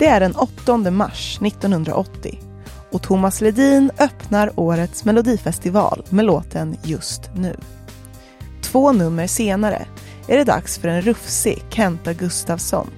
Det 0.00 0.06
är 0.06 0.20
den 0.20 0.36
8 0.36 0.76
mars 0.76 1.38
1980 1.42 2.40
och 2.90 3.02
Thomas 3.02 3.40
Ledin 3.40 3.90
öppnar 3.98 4.60
årets 4.60 5.04
melodifestival 5.04 6.04
med 6.08 6.24
låten 6.24 6.76
Just 6.84 7.30
nu. 7.34 7.56
Två 8.62 8.92
nummer 8.92 9.26
senare 9.26 9.86
är 10.28 10.36
det 10.36 10.44
dags 10.44 10.78
för 10.78 10.88
en 10.88 11.02
rufsig 11.02 11.64
Kenta 11.70 12.12
Gustafsson, 12.12 12.90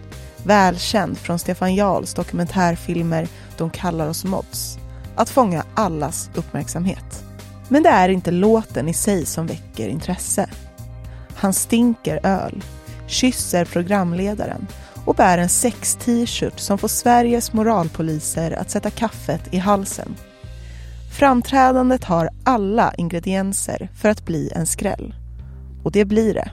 välkänd 0.44 1.18
från 1.18 1.38
Stefan 1.38 1.74
Jarls 1.74 2.14
dokumentärfilmer 2.14 3.28
De 3.56 3.70
kallar 3.70 4.08
oss 4.08 4.24
mods, 4.24 4.78
att 5.16 5.30
fånga 5.30 5.64
allas 5.74 6.30
uppmärksamhet. 6.34 7.24
Men 7.68 7.82
det 7.82 7.90
är 7.90 8.08
inte 8.08 8.30
låten 8.30 8.88
i 8.88 8.94
sig 8.94 9.26
som 9.26 9.46
väcker 9.46 9.88
intresse. 9.88 10.50
Han 11.34 11.52
stinker 11.52 12.20
öl, 12.26 12.64
kysser 13.06 13.64
programledaren 13.64 14.66
och 15.04 15.14
bär 15.14 15.38
en 15.38 15.48
sex-t-shirt 15.48 16.60
som 16.60 16.78
får 16.78 16.88
Sveriges 16.88 17.52
moralpoliser 17.52 18.50
att 18.50 18.70
sätta 18.70 18.90
kaffet 18.90 19.54
i 19.54 19.58
halsen. 19.58 20.16
Framträdandet 21.18 22.04
har 22.04 22.28
alla 22.44 22.94
ingredienser 22.98 23.88
för 23.94 24.08
att 24.08 24.24
bli 24.24 24.52
en 24.54 24.66
skräll. 24.66 25.14
Och 25.84 25.92
det 25.92 26.04
blir 26.04 26.34
det. 26.34 26.50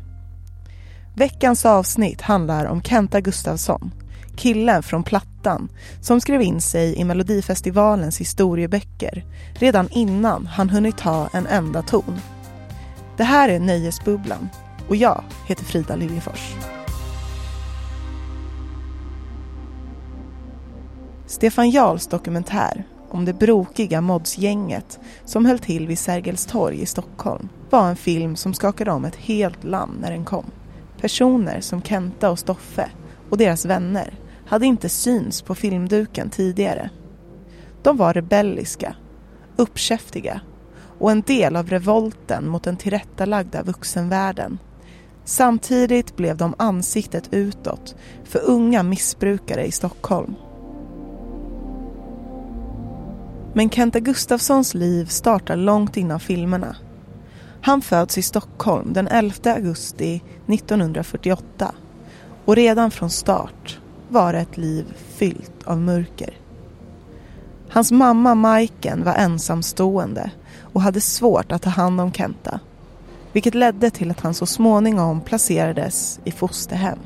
Veckans 1.16 1.66
avsnitt 1.66 2.22
handlar 2.22 2.66
om 2.66 2.82
Kenta 2.82 3.22
Gustafsson, 3.22 3.92
killen 4.36 4.84
från 4.84 5.04
Plattan 5.04 5.70
som 6.02 6.22
skrev 6.22 6.42
in 6.42 6.62
sig 6.62 6.96
i 6.96 7.04
Melodifestivalens 7.04 8.20
historieböcker 8.20 9.26
redan 9.54 9.90
innan 9.90 10.48
han 10.48 10.70
hunnit 10.70 10.98
ta 10.98 11.30
en 11.34 11.48
enda 11.48 11.82
ton. 11.82 12.20
Det 13.18 13.24
här 13.24 13.50
är 13.50 13.60
Nöjesbubblan 13.60 14.50
och 14.88 14.96
jag 14.96 15.24
heter 15.48 15.66
Frida 15.66 15.96
Liljefors. 15.96 16.56
Stefan 21.30 21.70
Jarls 21.70 22.08
dokumentär 22.08 22.84
om 23.10 23.26
det 23.26 23.34
brokiga 23.34 24.02
modsgänget 24.02 25.00
som 25.26 25.46
höll 25.46 25.60
till 25.60 25.88
vid 25.88 26.00
Sergels 26.00 26.46
torg 26.46 26.82
i 26.82 26.86
Stockholm 26.86 27.50
var 27.70 27.90
en 27.90 27.96
film 27.96 28.36
som 28.36 28.54
skakade 28.54 28.92
om 28.92 29.06
ett 29.06 29.16
helt 29.16 29.64
land 29.64 30.00
när 30.02 30.12
den 30.12 30.26
kom. 30.26 30.46
Personer 31.02 31.62
som 31.62 31.82
Kenta 31.82 32.30
och 32.32 32.40
Stoffe 32.40 32.90
och 33.30 33.38
deras 33.38 33.66
vänner 33.66 34.14
hade 34.46 34.66
inte 34.66 34.90
syns 34.90 35.42
på 35.42 35.56
filmduken 35.56 36.30
tidigare. 36.30 36.90
De 37.82 37.98
var 37.98 38.14
rebelliska, 38.14 38.96
uppkäftiga 39.56 40.42
och 41.00 41.12
en 41.12 41.22
del 41.22 41.56
av 41.56 41.70
revolten 41.70 42.48
mot 42.48 42.64
den 42.64 42.78
tillrättalagda 42.78 43.64
vuxenvärlden. 43.64 44.58
Samtidigt 45.26 46.16
blev 46.16 46.38
de 46.38 46.56
ansiktet 46.58 47.30
utåt 47.32 47.96
för 48.24 48.40
unga 48.46 48.84
missbrukare 48.84 49.66
i 49.66 49.72
Stockholm. 49.72 50.36
Men 53.60 53.70
Kenta 53.70 54.00
Gustafssons 54.00 54.74
liv 54.74 55.06
startar 55.06 55.56
långt 55.56 55.98
innan 55.98 56.20
filmerna. 56.20 56.76
Han 57.62 57.82
föds 57.82 58.18
i 58.18 58.22
Stockholm 58.22 58.94
den 58.94 59.08
11 59.08 59.54
augusti 59.54 60.24
1948 60.48 61.76
och 62.46 62.56
redan 62.56 62.92
från 62.92 63.10
start 63.10 63.80
var 64.10 64.34
det 64.34 64.40
ett 64.40 64.58
liv 64.58 64.86
fyllt 65.08 65.64
av 65.64 65.78
mörker. 65.78 66.38
Hans 67.70 67.92
mamma 67.92 68.36
Majken 68.36 69.04
var 69.04 69.14
ensamstående 69.14 70.32
och 70.62 70.82
hade 70.82 71.02
svårt 71.02 71.52
att 71.52 71.62
ta 71.62 71.70
hand 71.70 72.02
om 72.02 72.14
Kenta 72.14 72.60
vilket 73.32 73.56
ledde 73.56 73.90
till 73.90 74.12
att 74.12 74.20
han 74.20 74.34
så 74.34 74.46
småningom 74.46 75.22
placerades 75.22 76.20
i 76.24 76.32
fosterhem. 76.32 77.00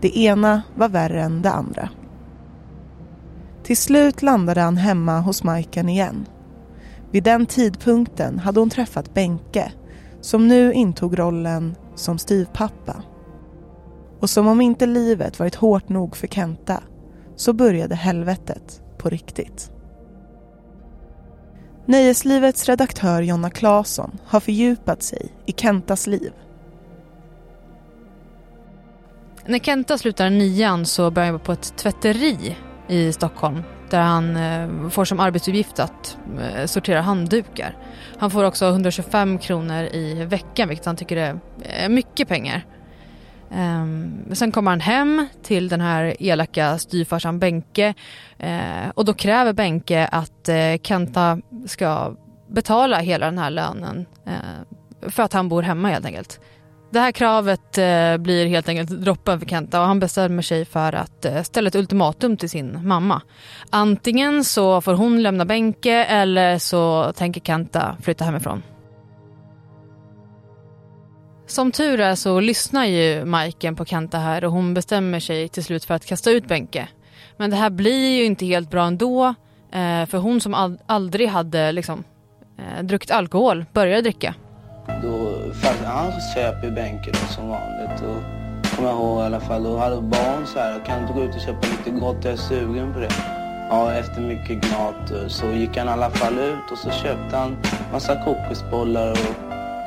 Det 0.00 0.18
ena 0.18 0.62
var 0.74 0.88
värre 0.88 1.22
än 1.22 1.42
det 1.42 1.50
andra. 1.50 1.88
Till 3.70 3.76
slut 3.76 4.22
landade 4.22 4.60
han 4.60 4.76
hemma 4.76 5.20
hos 5.20 5.44
Majken 5.44 5.88
igen. 5.88 6.26
Vid 7.10 7.22
den 7.22 7.46
tidpunkten 7.46 8.38
hade 8.38 8.60
hon 8.60 8.70
träffat 8.70 9.14
Benke 9.14 9.72
som 10.20 10.48
nu 10.48 10.72
intog 10.72 11.18
rollen 11.18 11.76
som 11.94 12.18
styvpappa. 12.18 13.02
Och 14.20 14.30
som 14.30 14.46
om 14.46 14.60
inte 14.60 14.86
livet 14.86 15.38
varit 15.38 15.54
hårt 15.54 15.88
nog 15.88 16.16
för 16.16 16.26
Kenta 16.26 16.82
så 17.36 17.52
började 17.52 17.94
helvetet 17.94 18.82
på 18.98 19.08
riktigt. 19.08 19.70
Nöjeslivets 21.86 22.68
redaktör 22.68 23.22
Jonna 23.22 23.50
Claesson 23.50 24.18
har 24.24 24.40
fördjupat 24.40 25.02
sig 25.02 25.32
i 25.46 25.52
Kentas 25.52 26.06
liv. 26.06 26.32
När 29.46 29.58
Kenta 29.58 29.98
slutar 29.98 30.30
nian 30.30 30.86
så 30.86 31.10
börjar 31.10 31.30
han 31.30 31.40
på 31.40 31.52
ett 31.52 31.76
tvätteri 31.76 32.56
i 32.90 33.12
Stockholm 33.12 33.62
där 33.90 34.00
han 34.00 34.36
eh, 34.36 34.88
får 34.88 35.04
som 35.04 35.20
arbetsuppgift 35.20 35.78
att 35.78 36.18
eh, 36.40 36.66
sortera 36.66 37.00
handdukar. 37.00 37.76
Han 38.18 38.30
får 38.30 38.44
också 38.44 38.68
125 38.68 39.38
kronor 39.38 39.82
i 39.82 40.24
veckan 40.24 40.68
vilket 40.68 40.86
han 40.86 40.96
tycker 40.96 41.40
är 41.62 41.88
mycket 41.88 42.28
pengar. 42.28 42.66
Ehm, 43.52 44.24
sen 44.32 44.52
kommer 44.52 44.70
han 44.70 44.80
hem 44.80 45.26
till 45.42 45.68
den 45.68 45.80
här 45.80 46.16
elaka 46.18 46.78
styvfarsan 46.78 47.38
Benke 47.38 47.94
eh, 48.38 48.88
och 48.94 49.04
då 49.04 49.14
kräver 49.14 49.52
Benke 49.52 50.06
att 50.12 50.48
Kenta 50.82 51.40
ska 51.66 52.14
betala 52.48 52.98
hela 52.98 53.26
den 53.26 53.38
här 53.38 53.50
lönen 53.50 54.06
för 55.02 55.22
att 55.22 55.32
han 55.32 55.48
bor 55.48 55.62
hemma 55.62 55.88
helt 55.88 56.06
enkelt. 56.06 56.40
Det 56.92 57.00
här 57.00 57.12
kravet 57.12 57.78
eh, 57.78 58.16
blir 58.16 58.46
helt 58.46 58.68
enkelt 58.68 58.90
droppen 58.90 59.40
för 59.40 59.46
Kenta 59.46 59.80
och 59.80 59.86
han 59.86 60.00
bestämmer 60.00 60.42
sig 60.42 60.64
för 60.64 60.92
att 60.92 61.24
eh, 61.24 61.42
ställa 61.42 61.68
ett 61.68 61.74
ultimatum 61.74 62.36
till 62.36 62.50
sin 62.50 62.88
mamma. 62.88 63.22
Antingen 63.70 64.44
så 64.44 64.80
får 64.80 64.94
hon 64.94 65.22
lämna 65.22 65.44
Benke 65.44 66.04
eller 66.04 66.58
så 66.58 67.12
tänker 67.12 67.40
Kenta 67.40 67.96
flytta 68.02 68.24
hemifrån. 68.24 68.62
Som 71.46 71.72
tur 71.72 72.00
är 72.00 72.14
så 72.14 72.40
lyssnar 72.40 72.84
ju 72.84 73.24
Majken 73.24 73.76
på 73.76 73.84
Kenta 73.84 74.18
här 74.18 74.44
och 74.44 74.52
hon 74.52 74.74
bestämmer 74.74 75.20
sig 75.20 75.48
till 75.48 75.64
slut 75.64 75.84
för 75.84 75.94
att 75.94 76.06
kasta 76.06 76.30
ut 76.30 76.48
Benke. 76.48 76.88
Men 77.36 77.50
det 77.50 77.56
här 77.56 77.70
blir 77.70 78.18
ju 78.18 78.24
inte 78.24 78.46
helt 78.46 78.70
bra 78.70 78.84
ändå. 78.84 79.34
Eh, 79.72 80.06
för 80.06 80.18
hon 80.18 80.40
som 80.40 80.78
aldrig 80.86 81.28
hade 81.28 81.72
liksom, 81.72 82.04
druckit 82.82 83.10
alkohol 83.10 83.64
börjar 83.72 84.02
dricka. 84.02 84.34
Då, 85.02 85.32
fanns 85.52 85.84
han 85.84 86.20
söp 86.34 86.64
i 86.64 86.70
bänken 86.70 87.12
då, 87.12 87.34
som 87.34 87.48
vanligt. 87.48 88.02
Och 88.02 88.40
kommer 88.76 88.88
jag 88.88 88.98
ihåg 88.98 89.20
i 89.20 89.24
alla 89.24 89.40
fall. 89.40 89.62
Då 89.62 89.76
hade 89.76 90.00
barn 90.00 90.46
så 90.46 90.58
här. 90.58 90.80
Kan 90.86 91.02
inte 91.02 91.12
gå 91.12 91.22
ut 91.22 91.34
och 91.34 91.40
köpa 91.40 91.66
lite 91.66 92.00
gott? 92.00 92.24
Jag 92.24 92.32
är 92.32 92.36
sugen 92.36 92.92
på 92.92 92.98
det. 93.00 93.12
Ja, 93.70 93.92
efter 93.92 94.20
mycket 94.20 94.60
gnat 94.60 95.10
eh, 95.10 95.28
så 95.28 95.46
gick 95.46 95.76
han 95.76 95.86
i 95.88 95.90
alla 95.90 96.10
fall 96.10 96.38
ut 96.38 96.70
och 96.72 96.78
så 96.78 96.90
köpte 96.90 97.36
han 97.36 97.56
massa 97.92 98.24
kokosbollar 98.24 99.10
och 99.10 99.18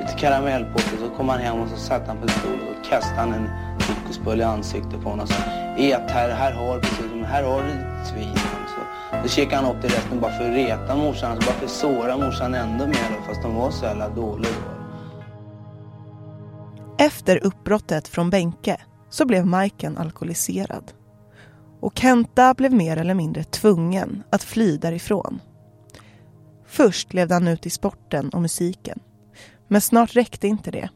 lite 0.01 0.13
karamellpåse. 0.19 0.97
Så 0.99 1.09
kom 1.17 1.29
han 1.29 1.39
hem 1.39 1.59
och 1.59 1.69
så 1.69 1.77
satt 1.77 2.07
han 2.07 2.17
på 2.17 2.27
stolen 2.27 2.59
och 2.59 2.89
kastade 2.89 3.19
han 3.19 3.33
en 3.33 3.49
kokosboll 3.87 4.39
i 4.39 4.43
ansiktet 4.43 5.03
på 5.03 5.09
honom. 5.09 5.27
Så, 5.27 5.33
ät 5.77 6.11
här, 6.11 6.29
här 6.29 6.51
har, 6.51 6.79
precis, 6.79 7.25
här 7.25 7.43
har 7.43 7.63
du 7.63 8.05
svin. 8.05 8.35
Så, 8.35 8.81
Då 9.23 9.29
kikade 9.29 9.55
han 9.55 9.75
upp 9.75 9.81
till 9.81 9.89
resten 9.89 10.19
bara 10.19 10.31
för 10.31 10.49
att 10.49 10.55
reta 10.55 10.95
morsan, 10.95 11.31
alltså 11.31 11.49
bara 11.49 11.57
för 11.57 11.65
att 11.65 11.71
såra 11.71 12.17
morsan 12.17 12.53
ändå 12.55 12.87
mer 12.87 13.07
då, 13.17 13.23
fast 13.27 13.41
de 13.41 13.55
var 13.55 13.71
så 13.71 13.85
jävla 13.85 14.09
dåliga 14.09 14.51
då. 14.51 14.82
Efter 17.03 17.45
uppbrottet 17.45 18.07
från 18.07 18.29
Benke 18.29 18.77
så 19.09 19.25
blev 19.25 19.45
Majken 19.45 19.97
alkoholiserad. 19.97 20.91
Och 21.79 21.97
Kenta 21.97 22.53
blev 22.53 22.73
mer 22.73 22.97
eller 22.97 23.13
mindre 23.13 23.43
tvungen 23.43 24.23
att 24.29 24.43
fly 24.43 24.77
därifrån. 24.77 25.41
Först 26.65 27.13
levde 27.13 27.33
han 27.33 27.47
ut 27.47 27.65
i 27.65 27.69
sporten 27.69 28.29
och 28.29 28.41
musiken. 28.41 28.99
Men 29.67 29.81
snart 29.81 30.15
räckte 30.15 30.47
inte 30.47 30.71
det. 30.71 30.89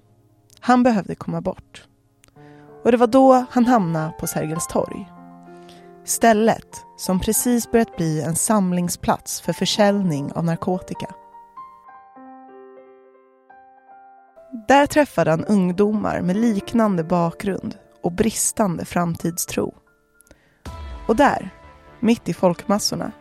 Han 0.60 0.84
behövde 0.84 1.16
komma 1.16 1.42
bort. 1.42 1.84
Och 2.84 2.92
det 2.92 2.98
var 2.98 3.08
då 3.08 3.46
han 3.50 3.66
hamnade 3.66 4.14
på 4.20 4.28
Sergels 4.28 4.68
torg. 4.68 5.08
Stället 6.06 6.84
som 6.98 7.20
precis 7.20 7.72
börjat 7.72 7.98
bli 7.98 8.22
en 8.22 8.36
samlingsplats 8.36 9.42
för 9.42 9.54
försäljning 9.54 10.32
av 10.32 10.44
narkotika. 10.44 11.08
Där 14.52 14.86
träffade 14.86 15.32
han 15.32 15.46
ungdomar 15.46 16.22
med 16.22 16.36
liknande 16.36 17.04
bakgrund 17.04 17.78
och 18.04 18.12
bristande 18.12 18.86
framtidstro. 18.86 19.76
Och 21.08 21.16
där, 21.16 21.50
mitt 22.00 22.30
i 22.30 22.34
folkmassorna, 22.34 23.12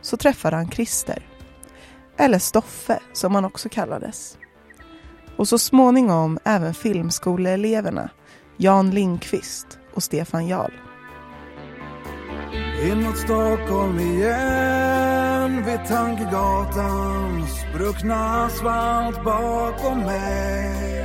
så 0.00 0.16
träffade 0.16 0.56
han 0.56 0.70
Christer. 0.70 1.26
Eller 2.16 2.38
Stoffe, 2.38 3.00
som 3.12 3.34
han 3.34 3.44
också 3.44 3.68
kallades. 3.68 4.38
Och 5.36 5.48
så 5.48 5.58
småningom 5.58 6.38
även 6.44 6.74
filmskoleeleverna 6.74 8.10
Jan 8.56 8.90
Lindqvist 8.90 9.78
och 9.94 10.02
Stefan 10.02 10.46
Jarl. 10.46 10.85
Inåt 12.82 13.18
Stockholm 13.18 13.98
igen 13.98 15.64
vid 15.64 15.88
Tankegatan 15.88 17.46
Spruckna 17.46 18.44
asfalt 18.44 19.24
bakom 19.24 19.98
mig 19.98 20.96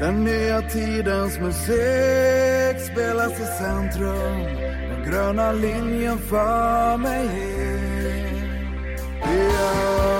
Den 0.00 0.24
nya 0.24 0.62
tidens 0.62 1.38
musik 1.38 2.92
spelas 2.92 3.40
i 3.40 3.46
centrum 3.58 4.42
Den 4.90 5.10
gröna 5.10 5.52
linjen 5.52 6.18
för 6.18 6.96
mig 6.96 7.62
Yeah. 9.24 10.11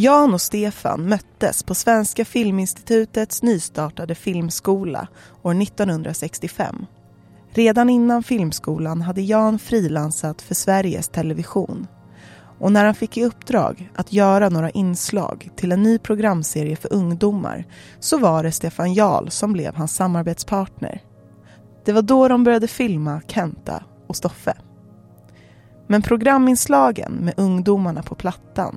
Jan 0.00 0.34
och 0.34 0.40
Stefan 0.40 1.08
möttes 1.08 1.62
på 1.62 1.74
Svenska 1.74 2.24
Filminstitutets 2.24 3.42
nystartade 3.42 4.14
filmskola 4.14 5.08
år 5.42 5.62
1965. 5.62 6.86
Redan 7.50 7.90
innan 7.90 8.22
filmskolan 8.22 9.02
hade 9.02 9.22
Jan 9.22 9.58
frilansat 9.58 10.42
för 10.42 10.54
Sveriges 10.54 11.08
Television. 11.08 11.86
Och 12.58 12.72
när 12.72 12.84
han 12.84 12.94
fick 12.94 13.16
i 13.16 13.24
uppdrag 13.24 13.90
att 13.94 14.12
göra 14.12 14.48
några 14.48 14.70
inslag 14.70 15.50
till 15.56 15.72
en 15.72 15.82
ny 15.82 15.98
programserie 15.98 16.76
för 16.76 16.92
ungdomar 16.92 17.64
så 18.00 18.18
var 18.18 18.42
det 18.42 18.52
Stefan 18.52 18.94
Jarl 18.94 19.28
som 19.28 19.52
blev 19.52 19.74
hans 19.74 19.94
samarbetspartner. 19.94 21.02
Det 21.84 21.92
var 21.92 22.02
då 22.02 22.28
de 22.28 22.44
började 22.44 22.68
filma 22.68 23.22
Kenta 23.28 23.84
och 24.06 24.16
Stoffe. 24.16 24.54
Men 25.90 26.02
programinslagen 26.02 27.12
med 27.12 27.34
ungdomarna 27.36 28.02
på 28.02 28.14
plattan 28.14 28.76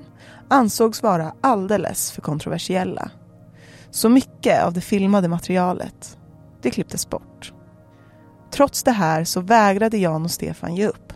ansågs 0.51 1.03
vara 1.03 1.33
alldeles 1.41 2.11
för 2.11 2.21
kontroversiella. 2.21 3.11
Så 3.91 4.09
mycket 4.09 4.63
av 4.63 4.73
det 4.73 4.81
filmade 4.81 5.27
materialet, 5.27 6.17
det 6.61 6.71
klipptes 6.71 7.09
bort. 7.09 7.53
Trots 8.51 8.83
det 8.83 8.91
här 8.91 9.23
så 9.23 9.41
vägrade 9.41 9.97
Jan 9.97 10.23
och 10.23 10.31
Stefan 10.31 10.75
ge 10.75 10.87
upp. 10.87 11.13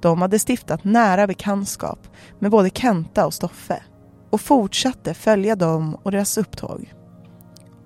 De 0.00 0.22
hade 0.22 0.38
stiftat 0.38 0.84
nära 0.84 1.26
bekantskap 1.26 1.98
med 2.38 2.50
både 2.50 2.70
Kenta 2.70 3.26
och 3.26 3.34
Stoffe 3.34 3.82
och 4.30 4.40
fortsatte 4.40 5.14
följa 5.14 5.56
dem 5.56 5.94
och 5.94 6.10
deras 6.12 6.38
upptåg. 6.38 6.94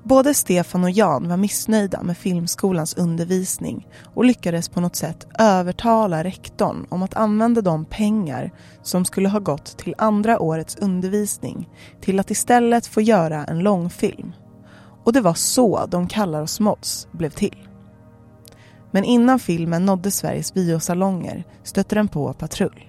Både 0.09 0.35
Stefan 0.35 0.85
och 0.85 0.91
Jan 0.91 1.29
var 1.29 1.37
missnöjda 1.37 2.03
med 2.03 2.17
filmskolans 2.17 2.95
undervisning 2.95 3.89
och 4.15 4.25
lyckades 4.25 4.69
på 4.69 4.81
något 4.81 4.97
sätt 4.97 5.27
övertala 5.39 6.25
rektorn 6.25 6.87
om 6.89 7.03
att 7.03 7.15
använda 7.15 7.61
de 7.61 7.85
pengar 7.85 8.51
som 8.83 9.05
skulle 9.05 9.29
ha 9.29 9.39
gått 9.39 9.79
till 9.79 9.95
andra 9.99 10.41
årets 10.41 10.77
undervisning 10.77 11.69
till 12.01 12.21
att 12.21 12.31
istället 12.31 12.87
få 12.87 13.01
göra 13.01 13.45
en 13.45 13.59
långfilm. 13.59 14.33
Och 15.05 15.13
det 15.13 15.21
var 15.21 15.35
så 15.35 15.87
De 15.87 16.09
kallar 16.09 16.43
oss 16.43 16.61
mods 16.61 17.09
blev 17.13 17.31
till. 17.31 17.69
Men 18.91 19.05
innan 19.05 19.39
filmen 19.39 19.87
nådde 19.87 20.11
Sveriges 20.11 20.55
biosalonger 20.55 21.45
stötte 21.63 21.95
den 21.95 22.09
på 22.09 22.33
patrull. 22.33 22.85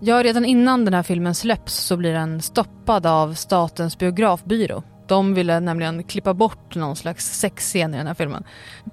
Ja, 0.00 0.22
redan 0.22 0.44
innan 0.44 0.84
den 0.84 0.94
här 0.94 1.02
filmen 1.02 1.34
släpps 1.34 1.74
så 1.74 1.96
blir 1.96 2.12
den 2.12 2.42
stoppad 2.42 3.06
av 3.06 3.34
Statens 3.34 3.98
biografbyrå. 3.98 4.82
De 5.06 5.34
ville 5.34 5.60
nämligen 5.60 6.02
klippa 6.02 6.34
bort 6.34 6.74
någon 6.74 6.96
slags 6.96 7.38
sexscen 7.38 7.94
i 7.94 7.96
den 7.96 8.06
här 8.06 8.14
filmen. 8.14 8.44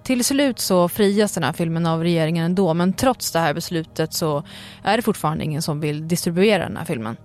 Till 0.04 0.26
slut 0.26 0.60
så 0.60 0.90
frias 0.90 1.34
den 1.34 1.44
här 1.44 1.54
filmen 1.54 1.86
av 1.86 2.04
regeringen 2.04 2.46
ändå 2.46 2.74
men 2.74 2.94
trots 2.94 3.32
det 3.32 3.40
här 3.40 3.54
beslutet 3.54 4.14
så 4.14 4.44
är 4.84 4.98
det 4.98 5.04
fortfarande 5.04 5.44
ingen 5.44 5.62
som 5.62 5.80
vill 5.80 6.08
distribuera 6.08 6.64
den 6.64 6.78
här 6.78 6.86
filmen. 6.86 7.18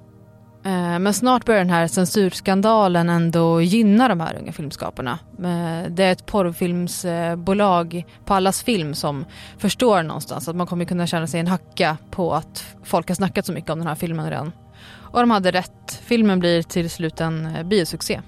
Eh, 0.67 0.99
men 0.99 1.15
snart 1.15 1.45
börjar 1.45 1.61
den 1.61 1.71
här 1.71 1.87
censurskandalen 1.87 3.09
ändå 3.09 3.61
gynna 3.61 4.09
de 4.09 4.21
här 4.21 4.37
unga 4.41 4.53
filmskaparna. 4.53 5.19
Eh, 5.39 5.91
det 5.91 6.05
är 6.05 6.13
ett 6.13 6.27
porrfilmsbolag, 6.27 8.05
Pallas 8.25 8.63
Film, 8.63 8.95
som 8.95 9.25
förstår 9.59 10.03
någonstans 10.03 10.49
att 10.49 10.57
man 10.57 10.67
kommer 10.67 10.85
kunna 10.85 11.07
känna 11.07 11.27
sig 11.27 11.41
en 11.41 11.47
hacka 11.47 11.97
på 12.11 12.35
att 12.35 12.77
folk 12.85 13.09
har 13.09 13.15
snackat 13.15 13.47
så 13.47 13.53
mycket 13.53 13.71
om 13.71 13.79
den 13.79 13.89
här 13.89 13.95
filmen 13.95 14.31
redan. 14.31 14.53
Och 14.89 15.21
de 15.21 15.31
hade 15.31 15.51
rätt. 15.51 16.03
Filmen 16.05 16.41
blir 16.41 16.63
till 16.63 16.91
slut 16.91 17.21
en 17.21 17.47
eh, 17.47 17.63
biosuccé. 17.63 18.21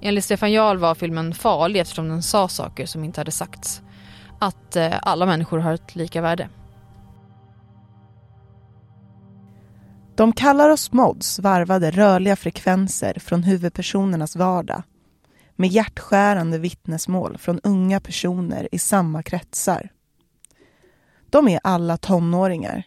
Enligt 0.00 0.24
Stefan 0.24 0.52
Jarl 0.52 0.78
var 0.78 0.94
filmen 0.94 1.34
farlig 1.34 1.80
eftersom 1.80 2.08
den 2.08 2.22
sa 2.22 2.48
saker 2.48 2.86
som 2.86 3.04
inte 3.04 3.20
hade 3.20 3.30
sagts. 3.30 3.82
Att 4.38 4.76
eh, 4.76 4.94
alla 5.02 5.26
människor 5.26 5.58
har 5.58 5.72
ett 5.72 5.96
lika 5.96 6.20
värde. 6.20 6.48
De 10.16 10.32
kallar 10.32 10.68
oss 10.68 10.92
mods 10.92 11.38
varvade 11.38 11.90
rörliga 11.90 12.36
frekvenser 12.36 13.18
från 13.20 13.42
huvudpersonernas 13.42 14.36
vardag 14.36 14.82
med 15.56 15.68
hjärtskärande 15.68 16.58
vittnesmål 16.58 17.38
från 17.38 17.60
unga 17.62 18.00
personer 18.00 18.68
i 18.72 18.78
samma 18.78 19.22
kretsar. 19.22 19.88
De 21.30 21.48
är 21.48 21.60
alla 21.64 21.96
tonåringar 21.96 22.82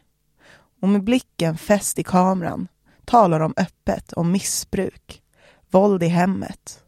och 0.82 0.90
med 0.90 1.04
blicken 1.04 1.58
fäst 1.58 2.00
i 2.00 2.04
kameran 2.04 2.68
talar 3.06 3.40
de 3.40 3.54
öppet 3.58 4.14
om 4.14 4.32
missbruk, 4.32 5.22
våld 5.70 6.04
i 6.04 6.08
hemmet, 6.08 6.81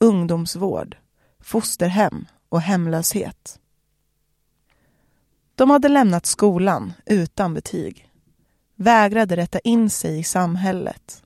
ungdomsvård, 0.00 0.96
fosterhem 1.40 2.26
och 2.48 2.60
hemlöshet. 2.60 3.58
De 5.54 5.70
hade 5.70 5.88
lämnat 5.88 6.26
skolan 6.26 6.92
utan 7.06 7.54
betyg 7.54 8.10
vägrade 8.74 9.36
rätta 9.36 9.58
in 9.58 9.90
sig 9.90 10.18
i 10.18 10.24
samhället 10.24 11.22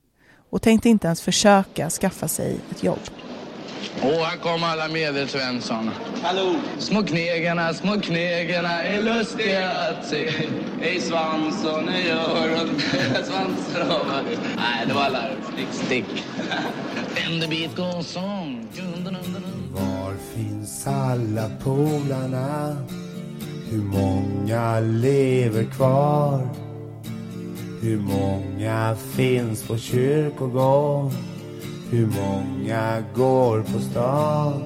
och 0.51 0.63
tänkte 0.63 0.89
inte 0.89 1.07
ens 1.07 1.23
försöka 1.23 1.91
skaffa 1.91 2.29
sig 2.29 2.61
ett 2.71 2.83
jobb. 2.83 3.24
Åh, 4.03 4.25
här 4.25 4.37
kommer 4.37 4.67
alla 4.67 4.89
medelsvensson. 4.89 5.91
Hallå! 6.23 6.55
Små 6.79 7.03
knegarna, 7.03 7.75
små 7.75 8.01
knegarna 8.01 8.83
är 8.83 9.03
lustiga 9.03 9.71
att 9.71 10.07
se. 10.07 10.31
Hej 10.81 11.01
Svansson, 11.01 11.89
hej 11.89 12.11
öron, 12.11 12.81
svansar 13.25 13.81
av. 13.81 14.07
Nej, 14.57 14.87
det 14.87 14.95
var 14.95 15.03
alla 15.03 15.23
flickstick. 15.55 16.25
Bänderbit 17.15 17.77
går 17.77 18.03
sång. 18.03 18.67
Var 19.73 20.15
finns 20.35 20.87
alla 20.87 21.51
polarna? 21.65 22.77
Hur 23.71 23.83
många 23.83 24.81
lever 24.81 25.65
kvar? 25.65 26.49
Hur 27.83 27.99
många 27.99 28.97
finns 29.17 29.63
på 29.63 29.79
kyrkogård? 29.79 31.13
Hur 31.95 32.07
många 32.07 33.03
går 33.15 33.63
på 33.63 33.81
stan? 33.81 34.63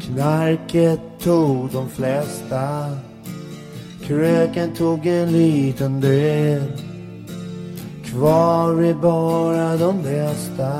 Knarket 0.00 1.00
tog 1.20 1.70
de 1.72 1.88
flesta. 1.88 2.96
Kröken 4.04 4.74
tog 4.74 5.06
en 5.06 5.32
liten 5.32 6.00
del. 6.00 6.62
Kvar 8.04 8.82
är 8.82 8.94
bara 8.94 9.76
de 9.76 10.02
bästa. 10.02 10.72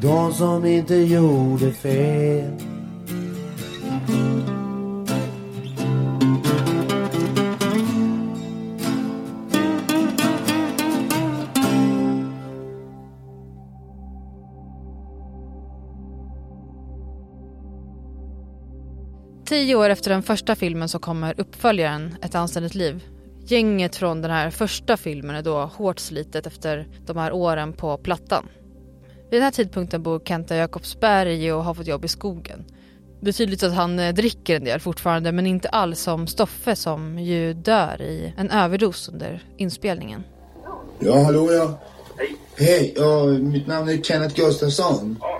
De 0.00 0.32
som 0.32 0.66
inte 0.66 0.94
gjorde 0.94 1.72
fel. 1.72 2.69
Tio 19.50 19.74
år 19.74 19.90
efter 19.90 20.10
den 20.10 20.22
första 20.22 20.56
filmen 20.56 20.88
så 20.88 20.98
kommer 20.98 21.40
uppföljaren 21.40 22.16
Ett 22.22 22.34
anständigt 22.34 22.74
liv. 22.74 23.04
Gänget 23.46 23.96
från 23.96 24.22
den 24.22 24.30
här 24.30 24.50
första 24.50 24.96
filmen 24.96 25.36
är 25.36 25.42
då 25.42 25.60
hårt 25.60 25.98
slitet 25.98 26.46
efter 26.46 26.88
de 27.06 27.16
här 27.16 27.32
åren 27.32 27.72
på 27.72 27.96
Plattan. 27.96 28.48
Vid 29.30 29.40
den 29.40 29.42
här 29.42 29.50
tidpunkten 29.50 30.02
bor 30.02 30.20
Kenta 30.24 30.56
Jakobsberg 30.56 31.52
och 31.52 31.64
har 31.64 31.74
fått 31.74 31.86
jobb 31.86 32.04
i 32.04 32.08
skogen. 32.08 32.64
Det 33.20 33.28
är 33.28 33.32
tydligt 33.32 33.62
att 33.62 33.74
han 33.74 33.98
eh, 33.98 34.14
dricker 34.14 34.56
en 34.56 34.64
del 34.64 34.80
fortfarande 34.80 35.32
men 35.32 35.46
inte 35.46 35.68
alls 35.68 36.00
som 36.00 36.26
Stoffe 36.26 36.76
som 36.76 37.18
ju 37.18 37.54
dör 37.54 38.02
i 38.02 38.34
en 38.36 38.50
överdos 38.50 39.08
under 39.08 39.44
inspelningen. 39.56 40.24
Ja, 40.98 41.22
hallå 41.22 41.52
ja. 41.52 41.78
Hej. 42.16 42.36
Hej, 42.56 42.94
ja, 42.96 43.26
mitt 43.26 43.66
namn 43.66 43.88
är 43.88 44.02
Kenneth 44.02 44.34
Gustafsson. 44.34 45.16
Ja. 45.20 45.39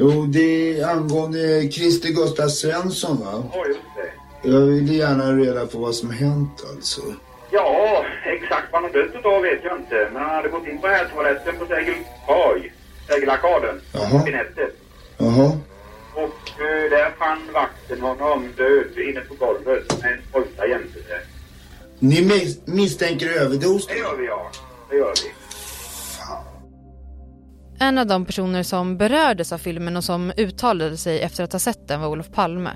Jo, 0.00 0.26
det 0.26 0.80
är 0.80 0.86
angående 0.88 1.70
Christer 1.70 2.08
Gustaf 2.08 2.50
Svensson 2.50 3.16
va? 3.20 3.44
Ja, 3.52 3.66
just 3.66 3.80
det. 3.96 4.48
Jag 4.50 4.60
vill 4.60 4.96
gärna 4.98 5.32
reda 5.32 5.66
på 5.66 5.78
vad 5.78 5.94
som 5.94 6.10
hänt 6.10 6.64
alltså. 6.76 7.00
Ja, 7.50 8.04
exakt 8.24 8.66
vad 8.72 8.82
han 8.82 8.92
dött 8.92 9.14
utav 9.14 9.42
vet 9.42 9.64
jag 9.64 9.76
inte. 9.78 10.08
Men 10.12 10.22
han 10.22 10.34
hade 10.34 10.48
gått 10.48 10.66
in 10.66 10.78
på 10.80 10.86
herrtoaletten 10.86 11.54
på 11.58 11.66
Segelborg, 11.66 12.72
Segelarkaden, 13.08 13.80
Jaha. 13.92 14.24
nätet. 14.24 14.74
Jaha. 15.18 15.52
Och 16.14 16.60
eh, 16.62 16.90
där 16.90 17.10
fann 17.18 17.38
vakten 17.54 18.00
honom 18.00 18.48
död 18.56 18.98
inne 19.08 19.20
på 19.20 19.34
golvet 19.34 20.02
med 20.02 20.12
en 20.12 20.18
spruta 20.30 20.66
jämte 20.66 20.92
sig. 20.94 21.20
Ni 21.98 22.20
mis- 22.22 22.58
misstänker 22.64 23.28
överdos? 23.40 23.86
Det 23.86 23.98
gör 23.98 24.16
vi 24.16 24.26
ja, 24.26 24.50
det 24.90 24.96
gör 24.96 25.14
vi. 25.24 25.30
En 27.80 27.98
av 27.98 28.06
de 28.06 28.24
personer 28.24 28.62
som 28.62 28.96
berördes 28.96 29.52
av 29.52 29.58
filmen 29.58 29.96
och 29.96 30.04
som 30.04 30.32
uttalade 30.36 30.96
sig 30.96 31.20
efter 31.20 31.44
att 31.44 31.52
ha 31.52 31.60
sett 31.60 31.88
den 31.88 32.00
var 32.00 32.08
Olof 32.08 32.30
Palme. 32.32 32.70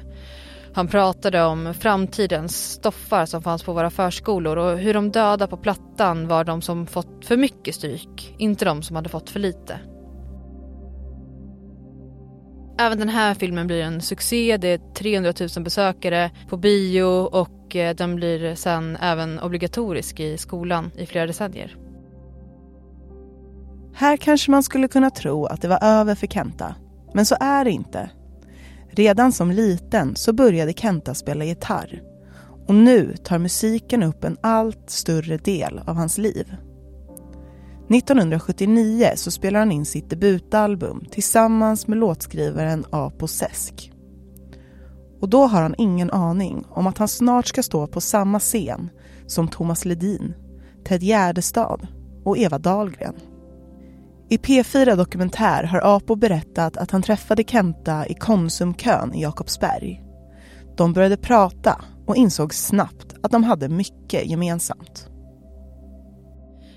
Han 0.74 0.88
pratade 0.88 1.42
om 1.44 1.74
framtidens 1.74 2.72
stoffar 2.72 3.26
som 3.26 3.42
fanns 3.42 3.62
på 3.62 3.72
våra 3.72 3.90
förskolor 3.90 4.56
och 4.56 4.78
hur 4.78 4.94
de 4.94 5.10
döda 5.10 5.46
på 5.46 5.56
plattan 5.56 6.28
var 6.28 6.44
de 6.44 6.62
som 6.62 6.86
fått 6.86 7.24
för 7.24 7.36
mycket 7.36 7.74
stryk, 7.74 8.34
inte 8.38 8.64
de 8.64 8.82
som 8.82 8.96
hade 8.96 9.08
fått 9.08 9.30
för 9.30 9.40
lite. 9.40 9.78
Även 12.78 12.98
den 12.98 13.08
här 13.08 13.34
filmen 13.34 13.66
blir 13.66 13.82
en 13.82 14.00
succé, 14.00 14.56
det 14.56 14.68
är 14.68 14.94
300 14.94 15.32
000 15.56 15.64
besökare 15.64 16.30
på 16.48 16.56
bio 16.56 17.02
och 17.26 17.76
eh, 17.76 17.94
den 17.94 18.16
blir 18.16 18.54
sen 18.54 18.96
även 18.96 19.40
obligatorisk 19.40 20.20
i 20.20 20.38
skolan 20.38 20.90
i 20.96 21.06
flera 21.06 21.26
decennier. 21.26 21.76
Här 23.94 24.16
kanske 24.16 24.50
man 24.50 24.62
skulle 24.62 24.88
kunna 24.88 25.10
tro 25.10 25.46
att 25.46 25.62
det 25.62 25.68
var 25.68 25.78
över 25.82 26.14
för 26.14 26.26
Kenta. 26.26 26.74
Men 27.14 27.26
så 27.26 27.36
är 27.40 27.64
det 27.64 27.70
inte. 27.70 28.10
Redan 28.90 29.32
som 29.32 29.50
liten 29.50 30.16
så 30.16 30.32
började 30.32 30.72
Kenta 30.72 31.14
spela 31.14 31.44
gitarr. 31.44 32.02
Och 32.66 32.74
nu 32.74 33.16
tar 33.16 33.38
musiken 33.38 34.02
upp 34.02 34.24
en 34.24 34.36
allt 34.40 34.90
större 34.90 35.36
del 35.36 35.80
av 35.86 35.96
hans 35.96 36.18
liv. 36.18 36.54
1979 37.90 39.12
så 39.14 39.30
spelar 39.30 39.58
han 39.58 39.72
in 39.72 39.86
sitt 39.86 40.10
debutalbum 40.10 41.04
tillsammans 41.10 41.86
med 41.86 41.98
låtskrivaren 41.98 42.84
Apo 42.90 43.26
Sesk. 43.26 43.92
Och 45.20 45.28
då 45.28 45.46
har 45.46 45.62
han 45.62 45.74
ingen 45.78 46.10
aning 46.10 46.64
om 46.70 46.86
att 46.86 46.98
han 46.98 47.08
snart 47.08 47.46
ska 47.46 47.62
stå 47.62 47.86
på 47.86 48.00
samma 48.00 48.38
scen 48.40 48.90
som 49.26 49.48
Thomas 49.48 49.84
Ledin, 49.84 50.34
Ted 50.84 51.02
Gärdestad 51.02 51.86
och 52.24 52.38
Eva 52.38 52.58
Dahlgren. 52.58 53.14
I 54.32 54.36
P4 54.36 54.96
Dokumentär 54.96 55.64
har 55.64 55.96
Apo 55.96 56.16
berättat 56.16 56.76
att 56.76 56.90
han 56.90 57.02
träffade 57.02 57.44
Kenta 57.44 58.06
i 58.06 58.14
Konsumkön 58.14 59.14
i 59.14 59.22
Jakobsberg. 59.22 60.02
De 60.76 60.92
började 60.92 61.16
prata 61.16 61.84
och 62.06 62.16
insåg 62.16 62.54
snabbt 62.54 63.14
att 63.22 63.32
de 63.32 63.44
hade 63.44 63.68
mycket 63.68 64.26
gemensamt. 64.26 65.08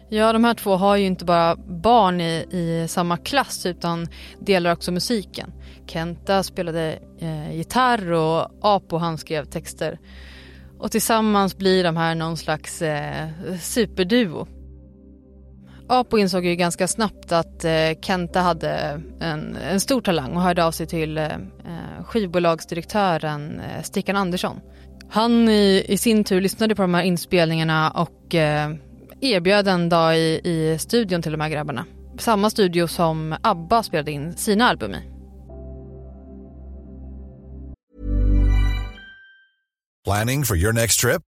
Ja, 0.09 0.33
de 0.33 0.43
här 0.43 0.53
två 0.53 0.75
har 0.75 0.95
ju 0.95 1.05
inte 1.05 1.25
bara 1.25 1.55
barn 1.55 2.21
i, 2.21 2.45
i 2.51 2.87
samma 2.87 3.17
klass 3.17 3.65
utan 3.65 4.07
delar 4.39 4.71
också 4.71 4.91
musiken. 4.91 5.51
Kenta 5.87 6.43
spelade 6.43 6.99
eh, 7.19 7.55
gitarr 7.55 8.11
och 8.11 8.51
Apo 8.61 8.97
han 8.97 9.17
skrev 9.17 9.45
texter. 9.45 9.99
Och 10.79 10.91
tillsammans 10.91 11.57
blir 11.57 11.83
de 11.83 11.97
här 11.97 12.15
någon 12.15 12.37
slags 12.37 12.81
eh, 12.81 13.29
superduo. 13.61 14.47
Apo 15.87 16.17
insåg 16.17 16.45
ju 16.45 16.55
ganska 16.55 16.87
snabbt 16.87 17.31
att 17.31 17.63
eh, 17.63 17.71
Kenta 18.01 18.39
hade 18.39 19.01
en, 19.19 19.55
en 19.55 19.79
stor 19.79 20.01
talang 20.01 20.35
och 20.35 20.41
hörde 20.41 20.65
av 20.65 20.71
sig 20.71 20.87
till 20.87 21.17
eh, 21.17 21.25
eh 21.25 22.03
skivbolagsdirektören 22.05 23.59
eh, 23.59 23.83
Stickan 23.83 24.15
Andersson. 24.15 24.59
Han 25.09 25.49
i, 25.49 25.85
i, 25.87 25.97
sin 25.97 26.23
tur 26.23 26.41
lyssnade 26.41 26.75
på 26.75 26.81
de 26.81 26.93
här 26.93 27.03
inspelningarna 27.03 27.91
och 27.91 28.35
eh, 28.35 28.71
erbjöd 29.21 29.67
en 29.67 29.89
dag 29.89 30.17
i, 30.17 30.41
i 30.43 30.77
studion 30.79 31.21
till 31.21 31.31
de 31.31 31.41
här 31.41 31.49
grabbarna. 31.49 31.85
Samma 32.19 32.49
studio 32.49 32.87
som 32.87 33.35
ABBA 33.41 33.83
spelade 33.83 34.11
in 34.11 34.37
sina 34.37 34.69
album 34.69 34.95
i. 34.95 35.01
Planning 40.05 40.43
for 40.43 40.57
your 40.57 40.73
next 40.73 40.99
trip? 40.99 41.21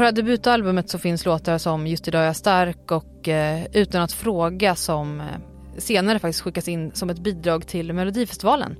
På 0.00 0.04
det 0.04 0.08
här 0.08 0.12
debutalbumet 0.12 0.90
så 0.90 0.98
finns 0.98 1.26
låtar 1.26 1.58
som 1.58 1.86
Just 1.86 2.08
idag 2.08 2.22
är 2.22 2.26
jag 2.26 2.36
stark 2.36 2.90
och 2.90 3.28
eh, 3.28 3.66
Utan 3.72 4.02
att 4.02 4.12
fråga 4.12 4.74
som 4.74 5.20
eh, 5.20 5.26
senare 5.78 6.18
faktiskt 6.18 6.40
skickas 6.40 6.68
in 6.68 6.92
som 6.94 7.10
ett 7.10 7.18
bidrag 7.18 7.66
till 7.66 7.92
Melodifestivalen. 7.92 8.76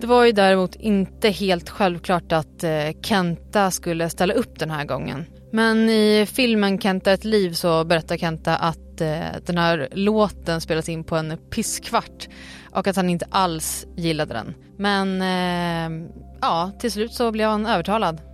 Det 0.00 0.06
var 0.06 0.24
ju 0.24 0.32
däremot 0.32 0.74
inte 0.74 1.28
helt 1.30 1.70
självklart 1.70 2.32
att 2.32 2.64
eh, 2.64 3.00
Kenta 3.02 3.70
skulle 3.70 4.10
ställa 4.10 4.34
upp 4.34 4.58
den 4.58 4.70
här 4.70 4.84
gången. 4.84 5.24
Men 5.52 5.90
i 5.90 6.26
filmen 6.26 6.80
Kenta 6.80 7.12
ett 7.12 7.24
liv 7.24 7.52
så 7.52 7.84
berättar 7.84 8.16
Kenta 8.16 8.56
att 8.56 9.00
eh, 9.00 9.20
den 9.46 9.58
här 9.58 9.88
låten 9.92 10.60
spelas 10.60 10.88
in 10.88 11.04
på 11.04 11.16
en 11.16 11.38
pisskvart 11.50 12.28
och 12.70 12.86
att 12.86 12.96
han 12.96 13.10
inte 13.10 13.26
alls 13.30 13.86
gillade 13.96 14.34
den. 14.34 14.54
Men 14.78 15.22
eh, 15.22 16.08
ja, 16.40 16.72
till 16.80 16.92
slut 16.92 17.12
så 17.12 17.30
blev 17.32 17.48
han 17.48 17.66
övertalad. 17.66 18.29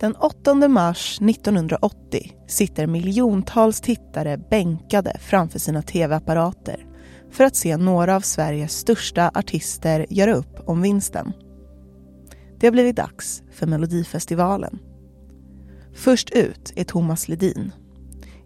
Den 0.00 0.14
8 0.16 0.68
mars 0.68 1.18
1980 1.20 2.32
sitter 2.46 2.86
miljontals 2.86 3.80
tittare 3.80 4.38
bänkade 4.50 5.16
framför 5.20 5.58
sina 5.58 5.82
tv-apparater 5.82 6.86
för 7.30 7.44
att 7.44 7.56
se 7.56 7.76
några 7.76 8.16
av 8.16 8.20
Sveriges 8.20 8.72
största 8.72 9.30
artister 9.34 10.06
göra 10.10 10.34
upp 10.34 10.68
om 10.68 10.82
vinsten. 10.82 11.32
Det 12.58 12.66
har 12.66 12.72
blivit 12.72 12.96
dags 12.96 13.42
för 13.52 13.66
Melodifestivalen. 13.66 14.78
Först 15.94 16.30
ut 16.30 16.72
är 16.76 16.84
Thomas 16.84 17.28
Ledin. 17.28 17.72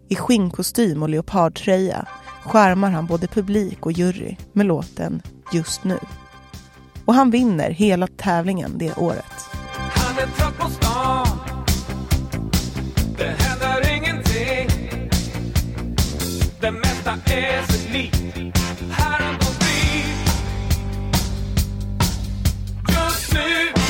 I 0.09 0.15
skinnkostym 0.15 1.03
och 1.03 1.09
leopardtröja 1.09 2.05
skärmar 2.43 2.91
han 2.91 3.05
både 3.05 3.27
publik 3.27 3.85
och 3.85 3.91
jury 3.91 4.35
med 4.53 4.65
låten 4.65 5.21
Just 5.53 5.83
nu. 5.83 5.97
Och 7.05 7.13
han 7.13 7.31
vinner 7.31 7.69
hela 7.69 8.07
tävlingen 8.07 8.77
det 8.77 8.97
året. 8.97 9.51
Det 13.17 13.35
händer 13.43 13.95
ingenting. 13.95 14.69
Det 16.59 16.71
mesta 16.71 17.11
är 17.25 17.63
sitt 17.71 17.91
likt 17.93 18.21
Här 18.91 19.19
runt 19.19 19.49
omkring. 19.49 20.05
Just 22.87 23.33
nu. 23.33 23.80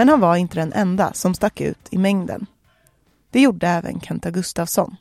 Men 0.00 0.08
han 0.08 0.20
var 0.20 0.36
inte 0.36 0.56
den 0.56 0.72
enda 0.72 1.12
som 1.12 1.34
stack 1.34 1.60
ut 1.60 1.78
i 1.90 1.98
mängden. 1.98 2.46
Det 3.30 3.40
gjorde 3.40 3.66
även 3.66 4.00
Kenta 4.00 4.30
Gustafsson. 4.30 4.96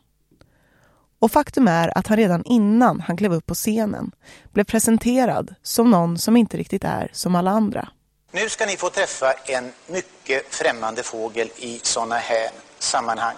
Och 1.19 1.31
faktum 1.31 1.67
är 1.67 1.97
att 1.97 2.07
han 2.07 2.17
redan 2.17 2.43
innan 2.45 2.99
han 2.99 3.17
klev 3.17 3.33
upp 3.33 3.45
på 3.45 3.53
scenen 3.53 4.11
blev 4.53 4.63
presenterad 4.63 5.55
som 5.63 5.91
någon 5.91 6.17
som 6.17 6.37
inte 6.37 6.57
riktigt 6.57 6.83
är 6.83 7.09
som 7.13 7.35
alla 7.35 7.51
andra. 7.51 7.89
Nu 8.31 8.49
ska 8.49 8.65
ni 8.65 8.77
få 8.77 8.89
träffa 8.89 9.33
en 9.33 9.71
mycket 9.87 10.55
främmande 10.55 11.03
fågel 11.03 11.49
i 11.57 11.79
sådana 11.83 12.15
här 12.15 12.49
sammanhang. 12.79 13.35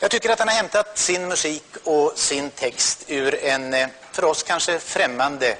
Jag 0.00 0.10
tycker 0.10 0.30
att 0.30 0.38
han 0.38 0.48
har 0.48 0.54
hämtat 0.54 0.98
sin 0.98 1.28
musik 1.28 1.64
och 1.84 2.12
sin 2.16 2.50
text 2.50 3.04
ur 3.08 3.44
en 3.44 3.74
eh, 3.74 3.88
för 4.12 4.24
oss 4.24 4.42
kanske 4.42 4.78
främmande 4.78 5.56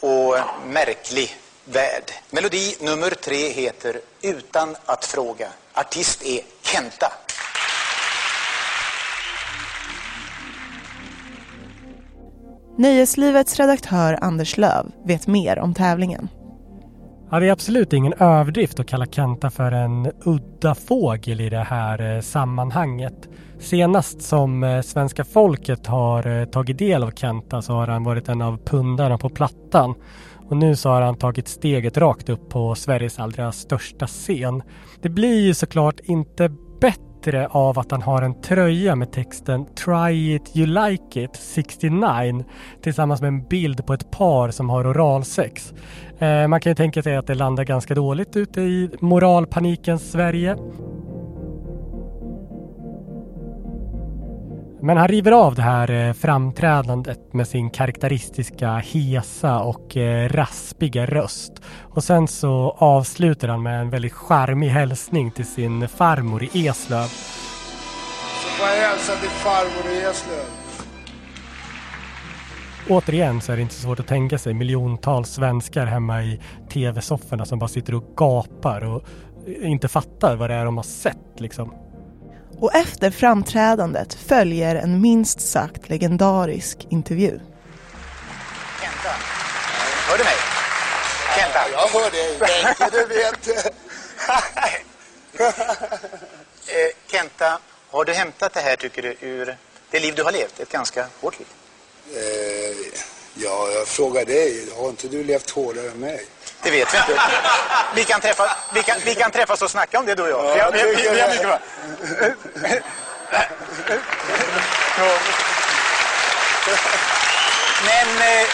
och 0.00 0.36
märklig 0.66 1.36
värld. 1.66 2.10
Melodi 2.30 2.74
nummer 2.80 3.10
tre 3.10 3.48
heter 3.48 4.00
Utan 4.22 4.76
att 4.86 5.04
fråga. 5.04 5.48
Artist 5.74 6.26
är 6.26 6.40
Kenta. 6.62 7.12
Nöjeslivets 12.78 13.56
redaktör 13.56 14.18
Anders 14.20 14.56
Löv 14.56 14.86
vet 15.04 15.26
mer 15.26 15.58
om 15.58 15.74
tävlingen. 15.74 16.28
Ja, 17.30 17.40
det 17.40 17.48
är 17.48 17.52
absolut 17.52 17.92
ingen 17.92 18.12
överdrift 18.12 18.80
att 18.80 18.86
kalla 18.86 19.06
Kenta 19.06 19.50
för 19.50 19.72
en 19.72 20.12
udda 20.24 20.74
fågel 20.74 21.40
i 21.40 21.48
det 21.48 21.64
här 21.64 22.16
eh, 22.16 22.20
sammanhanget. 22.20 23.28
Senast 23.58 24.22
som 24.22 24.64
eh, 24.64 24.82
svenska 24.82 25.24
folket 25.24 25.86
har 25.86 26.26
eh, 26.26 26.44
tagit 26.44 26.78
del 26.78 27.02
av 27.02 27.10
Kenta 27.10 27.62
så 27.62 27.72
har 27.72 27.86
han 27.86 28.04
varit 28.04 28.28
en 28.28 28.42
av 28.42 28.58
pundarna 28.64 29.18
på 29.18 29.28
Plattan. 29.28 29.94
Och 30.48 30.56
nu 30.56 30.76
så 30.76 30.88
har 30.88 31.02
han 31.02 31.16
tagit 31.16 31.48
steget 31.48 31.98
rakt 31.98 32.28
upp 32.28 32.48
på 32.48 32.74
Sveriges 32.74 33.18
allra 33.18 33.52
största 33.52 34.06
scen. 34.06 34.62
Det 35.02 35.08
blir 35.08 35.40
ju 35.40 35.54
såklart 35.54 36.00
inte 36.04 36.50
bättre 36.80 37.46
av 37.46 37.78
att 37.78 37.90
han 37.90 38.02
har 38.02 38.22
en 38.22 38.40
tröja 38.40 38.96
med 38.96 39.12
texten 39.12 39.66
Try 39.74 40.34
it 40.34 40.56
you 40.56 40.66
like 40.66 41.22
it 41.22 41.36
69 41.36 42.44
tillsammans 42.82 43.20
med 43.20 43.28
en 43.28 43.48
bild 43.48 43.86
på 43.86 43.94
ett 43.94 44.10
par 44.10 44.50
som 44.50 44.70
har 44.70 44.90
oralsex. 44.90 45.74
Eh, 46.18 46.48
man 46.48 46.60
kan 46.60 46.70
ju 46.70 46.74
tänka 46.74 47.02
sig 47.02 47.16
att 47.16 47.26
det 47.26 47.34
landar 47.34 47.64
ganska 47.64 47.94
dåligt 47.94 48.36
ute 48.36 48.60
i 48.60 48.90
moralpanikens 49.00 50.10
Sverige. 50.10 50.56
Men 54.80 54.96
han 54.96 55.08
river 55.08 55.32
av 55.32 55.54
det 55.54 55.62
här 55.62 55.90
eh, 55.90 56.12
framträdandet 56.12 57.32
med 57.32 57.48
sin 57.48 57.70
karaktäristiska 57.70 58.76
hesa 58.76 59.58
och 59.58 59.96
eh, 59.96 60.28
raspiga 60.28 61.06
röst. 61.06 61.52
Och 61.82 62.04
sen 62.04 62.28
så 62.28 62.76
avslutar 62.78 63.48
han 63.48 63.62
med 63.62 63.80
en 63.80 63.90
väldigt 63.90 64.12
charmig 64.12 64.68
hälsning 64.68 65.30
till 65.30 65.46
sin 65.46 65.88
farmor 65.88 66.42
i 66.42 66.66
Eslöv. 66.68 67.06
Så 68.42 68.48
får 68.48 68.68
jag 68.68 68.88
hälsa 68.88 69.12
till 69.20 69.28
farmor 69.28 69.92
i 69.92 69.98
Eslöv. 69.98 70.46
Återigen 72.88 73.40
så 73.40 73.52
är 73.52 73.56
det 73.56 73.62
inte 73.62 73.74
så 73.74 73.82
svårt 73.82 74.00
att 74.00 74.06
tänka 74.06 74.38
sig 74.38 74.54
miljontals 74.54 75.28
svenskar 75.28 75.86
hemma 75.86 76.22
i 76.22 76.40
tv-sofforna 76.72 77.44
som 77.44 77.58
bara 77.58 77.68
sitter 77.68 77.94
och 77.94 78.16
gapar 78.16 78.84
och 78.84 79.02
inte 79.46 79.88
fattar 79.88 80.36
vad 80.36 80.50
det 80.50 80.54
är 80.54 80.64
de 80.64 80.76
har 80.76 80.84
sett 80.84 81.40
liksom. 81.40 81.85
Och 82.60 82.74
efter 82.74 83.10
framträdandet 83.10 84.14
följer 84.14 84.74
en 84.76 85.00
minst 85.00 85.40
sagt 85.40 85.88
legendarisk 85.88 86.86
intervju. 86.90 87.40
Kenta. 88.80 89.10
Hör 90.08 90.18
du 90.18 90.24
mig? 90.24 90.34
Kenta. 91.36 91.60
Jag 91.72 91.88
hör 92.00 92.10
dig 92.10 92.38
Benke, 92.38 92.88
du 92.92 93.04
vet. 93.14 93.72
Eh, 96.68 97.10
Kenta, 97.10 97.58
har 97.90 98.04
du 98.04 98.12
hämtat 98.12 98.54
det 98.54 98.60
här 98.60 98.76
tycker 98.76 99.02
du 99.02 99.16
ur 99.20 99.56
det 99.90 100.00
liv 100.00 100.14
du 100.16 100.22
har 100.22 100.32
levt? 100.32 100.60
Ett 100.60 100.72
ganska 100.72 101.06
hårt 101.20 101.38
liv. 101.38 101.48
Eh, 102.16 103.00
ja, 103.36 103.68
jag 103.74 103.88
frågar 103.88 104.24
dig. 104.24 104.68
Har 104.76 104.88
inte 104.88 105.08
du 105.08 105.24
levt 105.24 105.50
hårdare 105.50 105.90
än 105.90 106.00
mig? 106.00 106.26
Det 106.62 106.70
vet 106.70 106.94
vi 106.94 106.98
inte. 106.98 107.20
Vi 107.94 108.04
kan, 108.04 108.20
träffa, 108.20 108.56
vi, 108.74 108.82
kan, 108.82 108.96
vi 109.04 109.14
kan 109.14 109.30
träffas 109.30 109.62
och 109.62 109.70
snacka 109.70 109.98
om 109.98 110.06
det 110.06 110.14
du 110.14 110.22
och 110.22 110.28
jag. 110.28 110.44
Ja, 110.44 110.56
jag 110.56 110.64
har 110.64 110.72
det. 110.72 111.28
mycket 111.30 111.48
va? 111.48 111.58
Men 117.84 118.08
eh, 118.08 118.46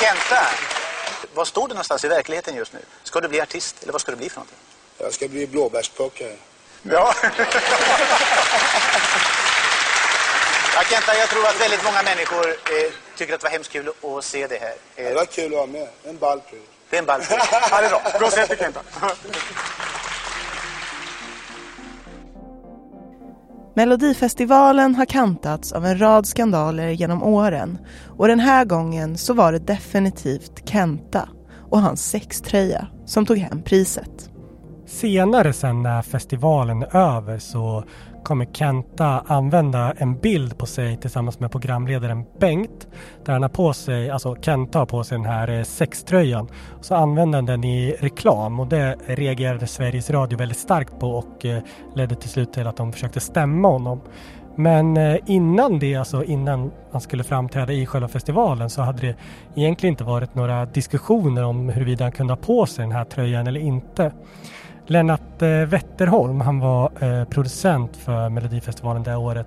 Kenta, 0.00 0.46
var 1.34 1.44
står 1.44 1.68
du 1.68 1.74
någonstans 1.74 2.04
i 2.04 2.08
verkligheten 2.08 2.56
just 2.56 2.72
nu? 2.72 2.80
Ska 3.02 3.20
du 3.20 3.28
bli 3.28 3.40
artist 3.40 3.76
eller 3.82 3.92
vad 3.92 4.00
ska 4.00 4.10
du 4.10 4.16
bli 4.16 4.28
för 4.28 4.36
någonting? 4.36 4.58
Jag 4.98 5.12
ska 5.12 5.28
bli 5.28 5.46
blåbärsplockare. 5.46 6.36
Ja. 6.82 7.14
Ja, 10.74 10.80
Kenta, 10.90 11.12
jag 11.22 11.28
tror 11.32 11.44
att 11.50 11.60
väldigt 11.64 11.84
många 11.88 12.02
människor 12.10 12.46
eh, 12.48 12.88
tycker 13.18 13.34
att 13.34 13.40
det 13.40 13.44
var 13.46 13.50
hemskt 13.56 13.72
kul 13.72 13.86
att 13.88 14.24
se 14.24 14.46
det 14.46 14.58
här. 14.64 14.74
Eh, 14.96 15.04
Det 15.08 15.14
var 15.14 15.24
kul 15.24 15.52
att 15.52 15.58
vara 15.58 15.66
med. 15.66 15.88
En 16.08 16.18
ball 16.18 16.40
pryl. 16.48 16.60
Det 16.90 16.96
är 16.96 17.00
en 17.00 17.06
ball. 17.06 17.20
Ja, 17.30 17.80
det 17.80 17.86
är 17.86 17.90
bra. 17.90 18.02
Bra 18.18 18.30
sett, 18.30 18.58
Kenta. 18.58 18.80
Melodifestivalen 23.74 24.94
har 24.94 25.04
kantats 25.04 25.72
av 25.72 25.86
en 25.86 25.98
rad 26.00 26.26
skandaler 26.26 26.88
genom 26.88 27.22
åren 27.22 27.78
och 28.18 28.28
den 28.28 28.40
här 28.40 28.64
gången 28.64 29.18
så 29.18 29.34
var 29.34 29.52
det 29.52 29.58
definitivt 29.58 30.68
Kenta 30.68 31.28
och 31.70 31.80
hans 31.80 32.10
sextröja 32.10 32.86
som 33.06 33.26
tog 33.26 33.38
hem 33.38 33.62
priset. 33.62 34.30
Senare 34.86 35.52
sen 35.52 35.82
när 35.82 36.02
festivalen 36.02 36.82
är 36.82 36.96
över 37.16 37.38
så 37.38 37.84
kommer 38.24 38.44
Kenta 38.44 39.24
använda 39.26 39.92
en 39.98 40.18
bild 40.18 40.58
på 40.58 40.66
sig 40.66 40.96
tillsammans 40.96 41.40
med 41.40 41.50
programledaren 41.50 42.24
Bengt. 42.38 42.88
Där 43.24 43.32
han 43.32 43.42
har 43.42 43.48
på 43.48 43.72
sig, 43.72 44.10
alltså 44.10 44.36
Kenta 44.40 44.78
har 44.78 44.86
på 44.86 45.04
sig 45.04 45.18
den 45.18 45.26
här 45.26 45.58
eh, 45.58 45.62
sextröjan. 45.62 46.48
Så 46.80 46.94
använder 46.94 47.38
han 47.38 47.46
den 47.46 47.64
i 47.64 47.96
reklam 48.00 48.60
och 48.60 48.66
det 48.66 48.96
reagerade 49.06 49.66
Sveriges 49.66 50.10
Radio 50.10 50.38
väldigt 50.38 50.58
starkt 50.58 50.98
på 50.98 51.10
och 51.10 51.44
eh, 51.44 51.62
ledde 51.94 52.14
till 52.14 52.30
slut 52.30 52.52
till 52.52 52.66
att 52.66 52.76
de 52.76 52.92
försökte 52.92 53.20
stämma 53.20 53.68
honom. 53.68 54.00
Men 54.56 54.96
eh, 54.96 55.16
innan 55.26 55.78
det, 55.78 55.96
alltså 55.96 56.24
innan 56.24 56.70
han 56.92 57.00
skulle 57.00 57.24
framträda 57.24 57.72
i 57.72 57.86
själva 57.86 58.08
festivalen 58.08 58.70
så 58.70 58.82
hade 58.82 59.00
det 59.06 59.16
egentligen 59.54 59.92
inte 59.92 60.04
varit 60.04 60.34
några 60.34 60.66
diskussioner 60.66 61.44
om 61.44 61.68
huruvida 61.68 62.04
han 62.04 62.12
kunde 62.12 62.32
ha 62.32 62.38
på 62.38 62.66
sig 62.66 62.84
den 62.84 62.92
här 62.92 63.04
tröjan 63.04 63.46
eller 63.46 63.60
inte. 63.60 64.12
Lennart 64.90 65.42
eh, 65.42 65.48
Wetterholm, 65.48 66.40
han 66.40 66.60
var 66.60 66.90
eh, 67.00 67.24
producent 67.24 67.96
för 67.96 68.28
Melodifestivalen 68.28 69.02
det 69.02 69.16
året 69.16 69.46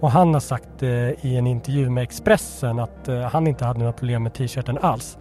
och 0.00 0.10
han 0.10 0.34
har 0.34 0.40
sagt 0.40 0.82
eh, 0.82 0.88
i 1.26 1.36
en 1.36 1.46
intervju 1.46 1.90
med 1.90 2.02
Expressen 2.02 2.78
att 2.78 3.08
han 3.32 3.46
inte 3.46 3.64
hade 3.64 3.78
några 3.78 3.92
problem 3.92 4.22
med 4.22 4.34
t-shirten 4.34 4.78
alls. 4.78 5.18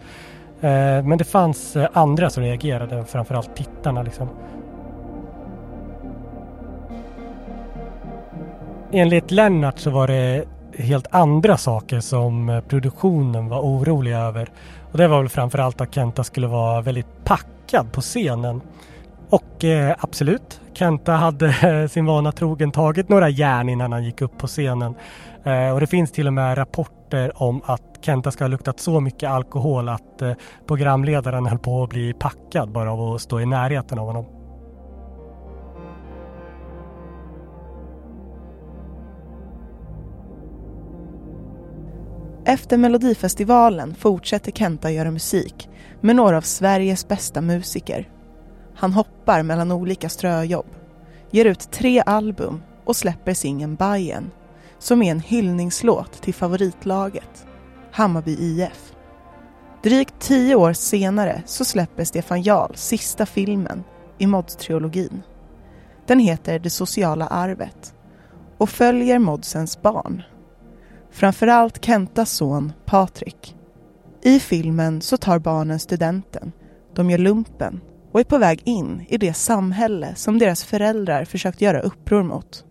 Men 1.04 1.18
det 1.18 1.24
fanns 1.24 1.78
andra 1.94 2.30
som 2.30 2.44
reagerade, 2.44 3.06
framförallt 3.06 3.56
tittarna 3.56 4.04
liksom. 4.04 4.30
Enligt 8.92 9.32
Lennart 9.32 9.80
så 9.80 9.90
var 9.90 10.08
det 10.08 10.46
helt 10.78 11.08
andra 11.12 11.58
saker 11.58 12.00
som 12.00 12.62
produktionen 12.68 13.50
var 13.50 13.62
orolig 13.62 14.14
över. 14.14 14.50
Och 14.92 14.98
det 14.98 15.08
var 15.08 15.20
väl 15.20 15.30
framförallt 15.30 15.82
att 15.82 15.96
Kenta 15.96 16.24
skulle 16.24 16.48
vara 16.48 16.82
väldigt 16.82 17.24
packad 17.24 17.92
på 17.92 18.02
scenen. 18.02 18.62
Och 19.34 19.64
eh, 19.64 19.96
absolut, 20.00 20.62
Kenta 20.74 21.12
hade 21.12 21.48
eh, 21.48 21.88
sin 21.90 22.06
vana 22.06 22.32
trogen 22.32 22.72
tagit 22.72 23.10
några 23.10 23.30
järn 23.30 23.70
innan 23.70 23.92
han 23.92 24.04
gick 24.04 24.22
upp 24.22 24.38
på 24.38 24.48
scenen. 24.48 24.96
Eh, 25.44 25.70
och 25.70 25.80
det 25.80 25.88
finns 25.88 26.12
till 26.12 26.28
och 26.28 26.34
med 26.34 26.58
rapporter 26.58 27.42
om 27.42 27.62
att 27.66 28.00
Kenta 28.02 28.32
ska 28.32 28.44
ha 28.44 28.50
luktat 28.50 28.80
så 28.80 29.00
mycket 29.00 29.30
alkohol 29.30 29.90
att 29.90 30.22
eh, 30.22 30.34
programledaren 30.68 31.46
höll 31.46 31.60
på 31.60 31.84
att 31.84 31.90
bli 31.90 32.14
packad 32.14 32.72
bara 32.72 32.92
av 32.92 33.02
att 33.02 33.22
stå 33.22 33.40
i 33.40 33.46
närheten 33.46 34.00
av 34.00 34.06
honom. 34.06 34.26
Efter 42.46 42.78
Melodifestivalen 42.78 43.96
fortsätter 43.96 44.52
Kenta 44.52 44.92
göra 44.92 45.12
musik 45.12 45.70
med 46.02 46.16
några 46.16 46.38
av 46.38 46.42
Sveriges 46.42 47.08
bästa 47.08 47.42
musiker. 47.42 48.08
Han 48.84 48.94
hoppar 48.94 49.44
mellan 49.44 49.72
olika 49.72 50.10
ströjobb, 50.10 50.66
ger 51.32 51.46
ut 51.46 51.72
tre 51.72 52.04
album 52.06 52.62
och 52.86 52.96
släpper 52.96 53.34
singeln 53.34 53.76
Bajen 53.76 54.32
som 54.80 55.02
är 55.02 55.12
en 55.12 55.20
hyllningslåt 55.20 56.22
till 56.22 56.34
favoritlaget, 56.34 57.46
Hammarby 57.92 58.32
IF. 58.40 58.94
Drygt 59.84 60.14
tio 60.20 60.56
år 60.56 60.74
senare 60.74 61.44
så 61.46 61.66
släpper 61.66 62.04
Stefan 62.04 62.42
Jarl 62.42 62.76
sista 62.76 63.26
filmen 63.26 63.84
i 64.18 64.26
Mods-trilogin. 64.26 65.22
Den 66.08 66.20
heter 66.20 66.60
Det 66.60 66.70
sociala 66.70 67.28
arvet 67.28 67.96
och 68.58 68.70
följer 68.70 69.20
Modsens 69.20 69.82
barn. 69.82 70.24
Framförallt 71.12 71.86
Kentas 71.86 72.32
son 72.32 72.74
Patrik. 72.86 73.56
I 74.22 74.40
filmen 74.40 75.02
så 75.02 75.18
tar 75.18 75.40
barnen 75.40 75.80
studenten, 75.80 76.52
de 76.96 77.10
gör 77.10 77.18
lumpen 77.18 77.82
och 78.14 78.20
är 78.20 78.24
på 78.24 78.38
väg 78.38 78.62
in 78.64 79.06
i 79.10 79.18
det 79.18 79.34
samhälle 79.34 80.16
som 80.16 80.40
deras 80.40 80.64
föräldrar 80.64 81.26
försökt 81.26 81.62
göra 81.62 81.82
uppror 81.82 82.24
mot. 82.24 82.66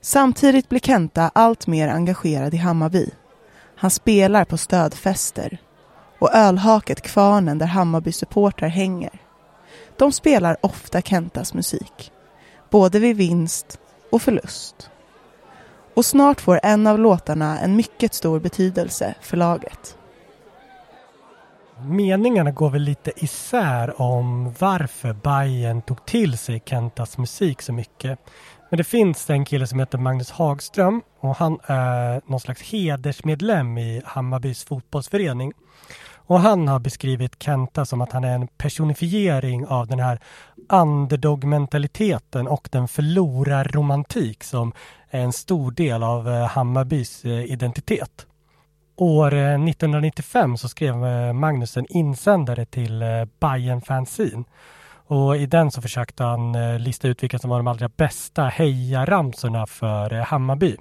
Samtidigt 0.00 0.68
blir 0.68 0.80
Kenta 0.80 1.30
allt 1.34 1.66
mer 1.66 1.88
engagerad 1.88 2.54
i 2.54 2.56
Hammarby. 2.56 3.10
Han 3.76 3.90
spelar 3.90 4.44
på 4.44 4.56
stödfester 4.56 5.58
och 6.18 6.34
ölhaket 6.34 7.00
Kvarnen 7.00 7.58
där 7.58 7.66
Hammarby-supportrar 7.66 8.68
hänger. 8.68 9.22
De 9.96 10.12
spelar 10.12 10.56
ofta 10.60 11.02
Kentas 11.02 11.54
musik, 11.54 12.12
både 12.70 12.98
vid 12.98 13.16
vinst 13.16 13.78
och 14.12 14.22
förlust. 14.22 14.90
Och 15.94 16.04
snart 16.04 16.40
får 16.40 16.60
en 16.62 16.86
av 16.86 16.98
låtarna 16.98 17.58
en 17.58 17.76
mycket 17.76 18.14
stor 18.14 18.40
betydelse 18.40 19.14
för 19.20 19.36
laget. 19.36 19.96
Meningarna 21.88 22.50
går 22.50 22.70
väl 22.70 22.82
lite 22.82 23.12
isär 23.16 24.00
om 24.00 24.54
varför 24.58 25.12
Bayern 25.12 25.82
tog 25.82 26.06
till 26.06 26.38
sig 26.38 26.62
Kentas 26.66 27.18
musik 27.18 27.62
så 27.62 27.72
mycket. 27.72 28.18
Men 28.70 28.78
det 28.78 28.84
finns 28.84 29.30
en 29.30 29.44
kille 29.44 29.66
som 29.66 29.78
heter 29.78 29.98
Magnus 29.98 30.30
Hagström 30.30 31.02
och 31.20 31.36
han 31.36 31.58
är 31.66 32.20
någon 32.26 32.40
slags 32.40 32.62
hedersmedlem 32.62 33.78
i 33.78 34.02
Hammarbys 34.04 34.64
fotbollsförening. 34.64 35.52
Och 36.14 36.40
han 36.40 36.68
har 36.68 36.78
beskrivit 36.78 37.42
Kenta 37.42 37.84
som 37.84 38.00
att 38.00 38.12
han 38.12 38.24
är 38.24 38.34
en 38.34 38.48
personifiering 38.48 39.66
av 39.66 39.86
den 39.86 40.00
här 40.00 40.20
underdog-mentaliteten 40.68 42.46
och 42.46 42.68
den 42.72 42.88
förlorarromantik 42.88 44.44
som 44.44 44.72
är 45.10 45.20
en 45.20 45.32
stor 45.32 45.70
del 45.70 46.02
av 46.02 46.28
eh, 46.28 46.46
Hammarbys 46.46 47.24
eh, 47.24 47.52
identitet. 47.52 48.26
År 48.98 49.34
eh, 49.34 49.64
1995 49.64 50.56
så 50.56 50.68
skrev 50.68 51.06
eh, 51.06 51.32
Magnus 51.32 51.76
en 51.76 51.86
insändare 51.88 52.64
till 52.64 53.02
eh, 53.02 53.08
Bayern 53.40 53.80
Fanzine 53.80 54.44
och 55.08 55.36
i 55.36 55.46
den 55.46 55.70
så 55.70 55.82
försökte 55.82 56.24
han 56.24 56.52
lista 56.78 57.08
ut 57.08 57.22
vilka 57.22 57.38
som 57.38 57.50
var 57.50 57.56
de 57.56 57.66
allra 57.66 57.88
bästa 57.88 58.44
hejaramsorna 58.44 59.66
för 59.66 60.10
Hammarby. 60.10 60.76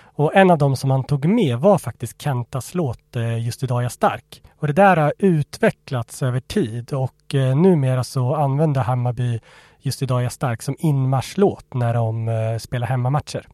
Och 0.00 0.36
en 0.36 0.50
av 0.50 0.58
dem 0.58 0.76
som 0.76 0.90
han 0.90 1.04
tog 1.04 1.24
med 1.24 1.58
var 1.58 1.78
faktiskt 1.78 2.22
Kentas 2.22 2.74
låt 2.74 3.16
Just 3.40 3.62
idag 3.62 3.78
är 3.78 3.82
jag 3.82 3.92
stark. 3.92 4.42
Och 4.56 4.66
det 4.66 4.72
där 4.72 4.96
har 4.96 5.12
utvecklats 5.18 6.22
över 6.22 6.40
tid 6.40 6.92
och 6.92 7.34
numera 7.56 8.04
så 8.04 8.34
använder 8.34 8.80
Hammarby 8.80 9.40
Just 9.80 10.02
idag 10.02 10.18
är 10.18 10.22
jag 10.22 10.32
stark 10.32 10.62
som 10.62 10.76
inmarschlåt 10.78 11.74
när 11.74 11.94
de 11.94 12.58
spelar 12.60 12.86
hemmamatcher. 12.86 13.46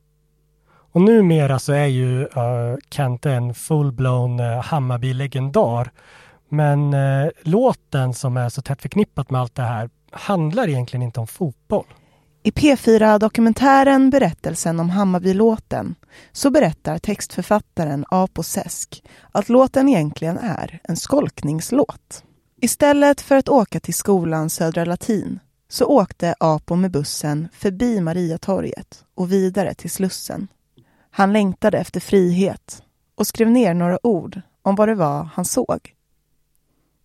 Och 0.94 1.02
numera 1.02 1.58
så 1.58 1.72
är 1.72 1.86
ju 1.86 2.22
uh, 2.22 2.76
Kent 2.90 3.26
en 3.26 3.54
full-blown 3.54 4.40
uh, 4.40 4.62
Hammarby-legendar. 4.62 5.90
Men 6.48 6.94
uh, 6.94 7.30
låten 7.42 8.14
som 8.14 8.36
är 8.36 8.48
så 8.48 8.62
tätt 8.62 8.82
förknippat 8.82 9.30
med 9.30 9.40
allt 9.40 9.54
det 9.54 9.62
här 9.62 9.90
handlar 10.10 10.68
egentligen 10.68 11.02
inte 11.02 11.20
om 11.20 11.26
fotboll. 11.26 11.86
I 12.42 12.50
P4-dokumentären 12.50 14.10
Berättelsen 14.10 14.80
om 14.80 14.90
Hammarby-låten 14.90 15.94
så 16.32 16.50
berättar 16.50 16.98
textförfattaren 16.98 18.04
Apo 18.08 18.42
Sesk 18.42 19.02
att 19.32 19.48
låten 19.48 19.88
egentligen 19.88 20.38
är 20.38 20.80
en 20.82 20.96
skolkningslåt. 20.96 22.24
Istället 22.60 23.20
för 23.20 23.36
att 23.36 23.48
åka 23.48 23.80
till 23.80 23.94
skolan 23.94 24.50
Södra 24.50 24.84
Latin 24.84 25.38
så 25.68 25.86
åkte 25.86 26.34
Apo 26.40 26.76
med 26.76 26.90
bussen 26.90 27.48
förbi 27.52 28.00
Mariatorget 28.00 29.04
och 29.14 29.32
vidare 29.32 29.74
till 29.74 29.90
Slussen. 29.90 30.48
Han 31.16 31.32
längtade 31.32 31.78
efter 31.78 32.00
frihet 32.00 32.82
och 33.14 33.26
skrev 33.26 33.50
ner 33.50 33.74
några 33.74 34.06
ord 34.06 34.40
om 34.62 34.74
vad 34.74 34.88
det 34.88 34.94
var 34.94 35.24
han 35.24 35.44
såg. 35.44 35.94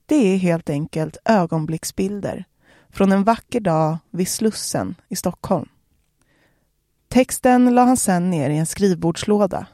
Det 0.06 0.16
är 0.16 0.38
helt 0.38 0.70
enkelt 0.70 1.18
ögonblicksbilder 1.26 2.46
från 2.90 3.12
en 3.12 3.24
vacker 3.24 3.60
dag 3.60 3.98
vid 4.10 4.28
Slussen 4.28 4.96
i 5.10 5.16
Stockholm. 5.16 5.70
Texten 7.08 7.76
la 7.76 7.84
han 7.84 7.98
sen 7.98 8.30
ner 8.30 8.50
i 8.50 8.58
en 8.58 8.66
skrivbordslåda. 8.66 9.68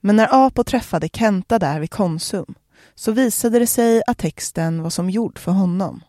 Men 0.00 0.16
när 0.16 0.46
Apo 0.46 0.64
träffade 0.64 1.08
Kenta 1.08 1.58
där 1.58 1.80
vid 1.80 1.90
Konsum 1.90 2.54
så 2.94 3.12
visade 3.12 3.58
det 3.58 3.66
sig 3.66 4.02
att 4.06 4.18
texten 4.18 4.82
var 4.82 4.90
som 4.90 5.10
gjord 5.10 5.38
för 5.38 5.52
honom. 5.52 6.04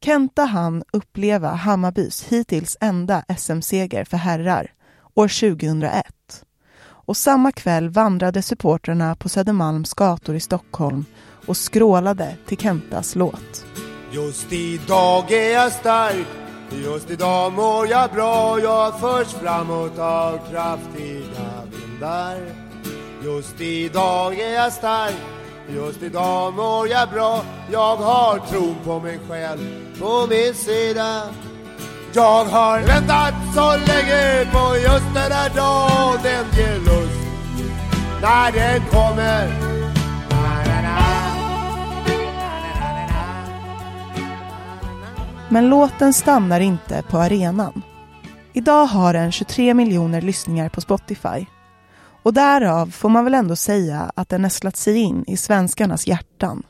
Kenta 0.00 0.44
hann 0.44 0.84
uppleva 0.92 1.48
Hammarbys 1.48 2.24
hittills 2.24 2.76
enda 2.80 3.24
SM-seger 3.38 4.04
för 4.04 4.16
herrar 4.16 4.75
år 5.16 5.56
2001. 5.56 6.04
Och 6.80 7.16
samma 7.16 7.52
kväll 7.52 7.88
vandrade 7.88 8.42
supportrarna 8.42 9.16
på 9.16 9.28
Södermalms 9.28 9.94
gator 9.94 10.34
i 10.34 10.40
Stockholm 10.40 11.04
och 11.46 11.56
skrålade 11.56 12.36
till 12.46 12.58
Kentas 12.58 13.16
låt. 13.16 13.66
Just 14.12 14.52
idag 14.52 15.32
är 15.32 15.52
jag 15.52 15.72
stark, 15.72 16.26
just 16.70 17.10
idag 17.10 17.52
mår 17.52 17.88
jag 17.88 18.10
bra 18.10 18.60
Jag 18.60 19.00
förs 19.00 19.28
framåt 19.28 19.98
av 19.98 20.38
kraftiga 20.50 21.62
vindar 21.70 22.38
Just 23.24 23.60
idag 23.60 24.38
är 24.38 24.54
jag 24.54 24.72
stark, 24.72 25.16
just 25.68 26.02
idag 26.02 26.54
mår 26.54 26.88
jag 26.88 27.10
bra 27.10 27.44
Jag 27.72 27.96
har 27.96 28.38
tron 28.38 28.76
på 28.84 29.00
mig 29.00 29.20
själv 29.28 29.60
på 29.98 30.26
min 30.30 30.54
sida 30.54 31.22
jag 32.12 32.44
har 32.44 32.80
väntat 32.80 33.34
så 33.54 33.70
länge 33.70 34.44
på 34.52 34.76
just 34.76 35.14
den 35.14 35.32
här 35.32 35.50
dagen 35.54 36.18
Den 36.22 36.46
ger 36.58 36.78
lust 36.78 37.20
när 38.22 38.52
den 38.52 38.80
kommer 38.90 39.76
Men 45.48 45.68
låten 45.68 46.12
stannar 46.12 46.60
inte 46.60 47.02
på 47.10 47.18
arenan. 47.18 47.82
Idag 48.52 48.86
har 48.86 49.12
den 49.12 49.32
23 49.32 49.74
miljoner 49.74 50.20
lyssningar 50.20 50.68
på 50.68 50.80
Spotify. 50.80 51.46
Och 52.22 52.34
därav 52.34 52.90
får 52.90 53.08
man 53.08 53.24
väl 53.24 53.34
ändå 53.34 53.56
säga 53.56 54.12
att 54.14 54.28
den 54.28 54.42
nästlat 54.42 54.76
sig 54.76 54.96
in 54.96 55.24
i 55.26 55.36
svenskarnas 55.36 56.06
hjärtan 56.06 56.62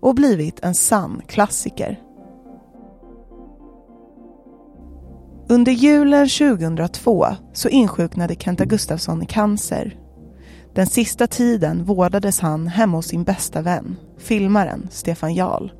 och 0.00 0.14
blivit 0.14 0.60
en 0.60 0.74
sann 0.74 1.22
klassiker. 1.28 2.07
Under 5.50 5.72
julen 5.72 6.28
2002 6.28 7.26
så 7.52 7.68
insjuknade 7.68 8.34
Kenta 8.34 8.64
Gustafsson 8.64 9.22
i 9.22 9.26
cancer. 9.26 9.96
Den 10.74 10.86
sista 10.86 11.26
tiden 11.26 11.84
vårdades 11.84 12.40
han 12.40 12.66
hemma 12.66 12.96
hos 12.96 13.06
sin 13.06 13.24
bästa 13.24 13.62
vän, 13.62 13.96
filmaren 14.18 14.88
Stefan 14.90 15.34
Jarl 15.34 15.70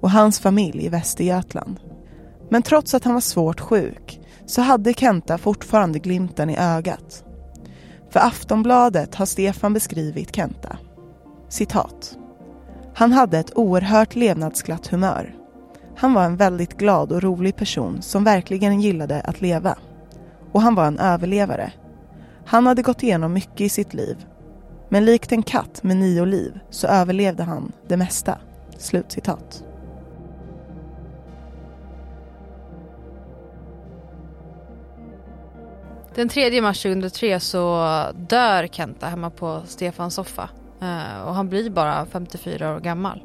och 0.00 0.10
hans 0.10 0.40
familj 0.40 0.84
i 0.84 0.88
Västergötland. 0.88 1.80
Men 2.50 2.62
trots 2.62 2.94
att 2.94 3.04
han 3.04 3.14
var 3.14 3.20
svårt 3.20 3.60
sjuk 3.60 4.20
så 4.46 4.62
hade 4.62 4.94
Kenta 4.94 5.38
fortfarande 5.38 5.98
glimten 5.98 6.50
i 6.50 6.56
ögat. 6.58 7.24
För 8.10 8.20
Aftonbladet 8.20 9.14
har 9.14 9.26
Stefan 9.26 9.72
beskrivit 9.72 10.36
Kenta. 10.36 10.78
Citat. 11.48 12.18
Han 12.94 13.12
hade 13.12 13.38
ett 13.38 13.58
oerhört 13.58 14.14
levnadsglatt 14.14 14.86
humör 14.86 15.43
han 15.96 16.14
var 16.14 16.24
en 16.24 16.36
väldigt 16.36 16.76
glad 16.76 17.12
och 17.12 17.22
rolig 17.22 17.56
person 17.56 18.02
som 18.02 18.24
verkligen 18.24 18.80
gillade 18.80 19.20
att 19.20 19.40
leva. 19.40 19.78
Och 20.52 20.62
han 20.62 20.74
var 20.74 20.86
en 20.86 20.98
överlevare. 20.98 21.72
Han 22.46 22.66
hade 22.66 22.82
gått 22.82 23.02
igenom 23.02 23.32
mycket 23.32 23.60
i 23.60 23.68
sitt 23.68 23.94
liv. 23.94 24.26
Men 24.88 25.04
likt 25.04 25.32
en 25.32 25.42
katt 25.42 25.82
med 25.82 25.96
nio 25.96 26.24
liv 26.24 26.60
så 26.70 26.86
överlevde 26.86 27.42
han 27.42 27.72
det 27.88 27.96
mesta. 27.96 28.38
Slutcitat. 28.78 29.64
Den 36.14 36.28
3 36.28 36.62
mars 36.62 36.82
2003 36.82 37.40
så 37.40 37.86
dör 38.16 38.66
Kenta 38.66 39.06
hemma 39.06 39.30
på 39.30 39.62
Stefans 39.66 40.14
soffa. 40.14 40.48
Eh, 40.80 41.26
och 41.26 41.34
han 41.34 41.48
blir 41.48 41.70
bara 41.70 42.06
54 42.06 42.74
år 42.74 42.80
gammal. 42.80 43.22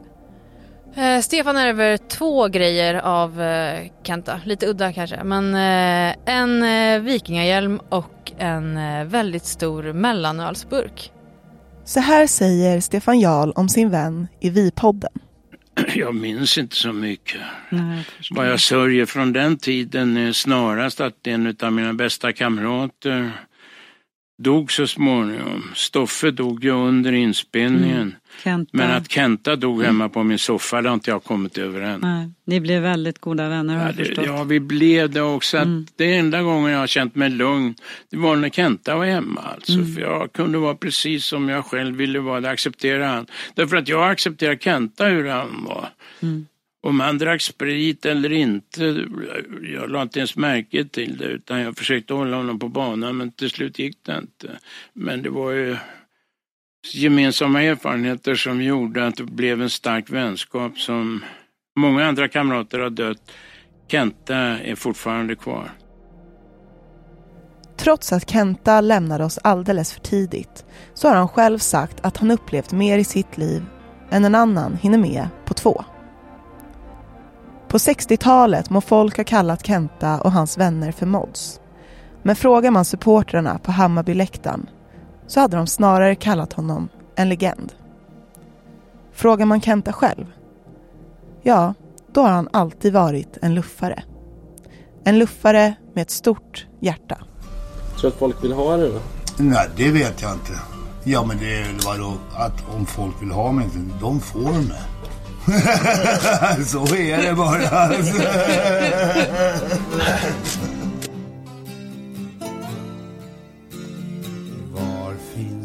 Eh, 0.96 1.22
Stefan 1.22 1.58
ärver 1.58 1.98
två 1.98 2.48
grejer 2.48 2.96
av 2.96 3.42
eh, 3.42 3.92
Kenta, 4.04 4.42
lite 4.46 4.68
udda 4.68 4.94
kanske. 4.94 5.24
Men 5.24 5.54
eh, 5.54 6.16
en 6.26 6.64
eh, 6.64 7.02
vikingahjälm 7.02 7.80
och 7.90 8.32
en 8.38 8.78
eh, 8.78 9.06
väldigt 9.06 9.46
stor 9.46 9.94
mellanölsburk. 9.94 11.12
Så 11.86 12.00
här 12.00 12.28
säger 12.28 12.80
Stefan 12.80 13.20
Jarl 13.20 13.52
om 13.56 13.70
sin 13.70 13.90
vän 13.90 14.28
i 14.40 14.50
Vi-podden. 14.50 15.12
Jag 15.96 16.16
minns 16.16 16.58
inte 16.58 16.76
så 16.76 16.94
mycket. 16.94 17.42
Nej, 17.70 18.04
jag 18.20 18.36
Vad 18.36 18.50
jag 18.50 18.60
sörjer 18.60 19.06
från 19.06 19.34
den 19.34 19.58
tiden 19.58 20.18
är 20.18 20.32
snarast 20.32 21.02
att 21.02 21.28
en 21.28 21.56
av 21.62 21.74
mina 21.74 21.94
bästa 21.94 22.34
kamrater 22.34 23.32
dog 24.44 24.72
så 24.72 24.88
småningom. 24.88 25.72
Stoffe 25.76 26.32
dog 26.32 26.64
ju 26.64 26.72
under 26.72 27.12
inspelningen. 27.12 28.02
Mm. 28.02 28.16
Kenta. 28.44 28.70
Men 28.78 28.92
att 28.92 29.12
Kenta 29.12 29.56
dog 29.56 29.84
hemma 29.84 30.10
på 30.10 30.24
min 30.24 30.40
soffa, 30.40 30.82
det 30.82 30.90
har 30.90 30.94
inte 30.94 31.10
jag 31.12 31.24
kommit 31.24 31.58
över 31.58 31.82
än. 31.82 32.00
Nej, 32.00 32.30
ni 32.46 32.60
blev 32.60 32.82
väldigt 32.82 33.20
goda 33.20 33.50
vänner 33.50 33.74
har 33.76 33.82
Ja, 33.82 33.88
jag 33.88 33.96
förstått. 33.96 34.26
ja, 34.26 34.44
vi 34.44 34.60
blev 34.60 35.10
det 35.10 35.22
också. 35.22 35.58
Mm. 35.58 35.86
Det 35.96 36.14
enda 36.16 36.42
gången 36.42 36.72
jag 36.72 36.80
har 36.80 36.88
känt 36.88 37.16
mig 37.16 37.30
lugn, 37.30 37.76
det 38.12 38.18
var 38.18 38.36
när 38.36 38.50
Kenta 38.50 38.96
var 38.96 39.06
hemma. 39.06 39.42
Alltså, 39.42 39.74
Mm. 39.74 39.94
För 39.96 40.02
jag 40.02 40.34
kunde 40.34 40.58
vara 40.58 40.76
precis 40.76 41.26
som 41.26 41.50
jag 41.50 41.66
själv 41.66 41.96
ville 41.96 42.20
vara, 42.20 42.42
det 42.42 42.50
accepterade 42.50 43.06
han. 43.06 43.26
Därför 43.56 43.78
att 43.78 43.88
jag 43.88 44.12
accepterar 44.12 44.56
Kenta 44.56 45.06
hur 45.06 45.26
han 45.28 45.64
var. 45.66 45.90
Mm. 46.22 46.46
Om 46.82 47.00
han 47.00 47.18
drack 47.18 47.42
sprit 47.42 48.06
eller 48.06 48.32
inte, 48.32 49.06
jag 49.74 49.90
la 49.92 50.02
inte 50.02 50.20
ens 50.20 50.36
märke 50.36 50.86
till 50.86 51.18
det 51.18 51.26
utan 51.26 51.60
jag 51.60 51.78
försökte 51.78 52.14
hålla 52.14 52.38
honom 52.38 52.60
på 52.60 52.68
banan 52.68 53.18
men 53.18 53.32
till 53.32 53.50
slut 53.50 53.80
gick 53.80 53.98
det 54.06 54.18
inte. 54.18 54.60
Men 54.94 55.22
det 55.22 55.30
var 55.30 55.52
ju 55.52 55.78
gemensamma 56.94 57.64
erfarenheter 57.64 58.36
som 58.36 58.62
gjorde 58.62 59.08
att 59.08 59.16
det 59.16 59.24
blev 59.24 59.62
en 59.62 59.70
stark 59.70 60.10
vänskap 60.10 60.80
som 60.80 61.24
många 61.80 62.06
andra 62.06 62.28
kamrater 62.28 62.80
har 62.80 62.90
dött. 62.90 63.32
Kenta 63.88 64.36
är 64.38 64.76
fortfarande 64.76 65.36
kvar. 65.36 65.72
Trots 67.78 68.14
att 68.14 68.30
Kenta 68.30 68.82
lämnade 68.82 69.24
oss 69.24 69.40
alldeles 69.44 69.94
för 69.94 70.02
tidigt 70.02 70.66
så 70.94 71.08
har 71.08 71.16
han 71.16 71.28
själv 71.28 71.58
sagt 71.58 72.06
att 72.06 72.18
han 72.18 72.32
upplevt 72.32 72.72
mer 72.72 72.98
i 72.98 73.04
sitt 73.04 73.38
liv 73.38 73.66
än 74.10 74.26
en 74.26 74.36
annan 74.36 74.76
hinner 74.76 74.98
med 74.98 75.28
på 75.46 75.54
två. 75.54 75.84
På 77.68 77.78
60-talet 77.78 78.70
må 78.70 78.82
folk 78.82 79.18
ha 79.18 79.24
kallat 79.24 79.66
Kenta 79.66 80.22
och 80.22 80.32
hans 80.32 80.58
vänner 80.58 80.92
för 80.92 81.06
mods. 81.06 81.60
Men 82.24 82.36
frågar 82.36 82.72
man 82.72 82.86
supportrarna 82.86 83.60
på 83.60 83.72
Hammarbyläktaren 83.72 84.70
så 85.30 85.40
hade 85.40 85.58
de 85.58 85.68
snarare 85.68 86.16
kallat 86.16 86.54
honom 86.54 86.90
en 87.16 87.30
legend. 87.30 87.72
Frågar 89.14 89.46
man 89.46 89.62
Kenta 89.62 89.94
själv? 89.94 90.26
Ja, 91.44 91.74
då 92.14 92.22
har 92.22 92.30
han 92.30 92.50
alltid 92.54 92.94
varit 92.94 93.38
en 93.42 93.56
luffare. 93.56 94.04
En 95.04 95.20
luffare 95.20 95.74
med 95.94 96.02
ett 96.02 96.12
stort 96.12 96.68
hjärta. 96.80 97.16
Tror 97.16 98.02
du 98.02 98.08
att 98.08 98.14
folk 98.14 98.44
vill 98.44 98.54
ha 98.54 98.78
det 98.78 98.90
då? 98.90 99.00
Nej, 99.38 99.70
det 99.76 99.92
vet 99.92 100.22
jag 100.22 100.34
inte. 100.34 100.52
Ja, 101.04 101.26
men 101.26 101.38
det 101.38 101.56
är 101.56 101.64
väl 101.64 101.80
vadå, 101.86 102.14
att 102.36 102.76
om 102.76 102.86
folk 102.86 103.22
vill 103.22 103.32
ha 103.32 103.52
mig, 103.52 103.68
de 104.02 104.20
får 104.20 104.52
mig. 104.52 104.82
Så 106.66 106.96
är 106.96 107.22
det 107.22 107.34
bara. 107.34 107.92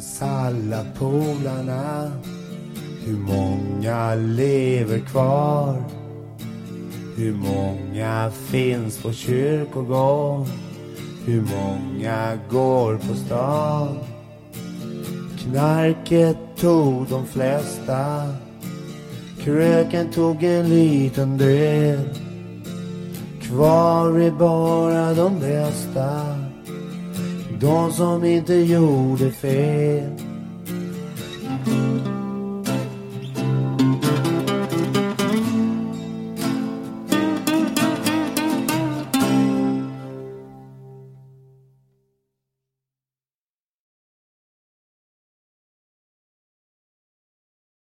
finns 0.05 0.23
alla 0.23 0.85
polarna? 0.99 2.13
Hur 3.05 3.17
många 3.17 4.15
lever 4.15 4.99
kvar? 4.99 5.83
Hur 7.17 7.33
många 7.33 8.31
finns 8.31 9.03
på 9.03 9.13
kyrkogård? 9.13 10.47
Hur 11.27 11.43
många 11.43 12.39
går 12.51 12.97
på 12.97 13.15
stan? 13.15 13.99
Knarket 15.39 16.37
tog 16.57 17.07
de 17.09 17.27
flesta 17.27 18.29
Kröken 19.41 20.13
tog 20.13 20.45
en 20.45 20.69
liten 20.69 21.39
del 21.39 21.99
Kvar 23.43 24.21
är 24.21 24.31
bara 24.31 25.15
de 25.15 25.41
bästa 25.41 26.44
de 27.61 27.93
som 27.93 28.25
inte 28.25 28.55
gjorde 28.55 29.31
fel. 29.31 30.24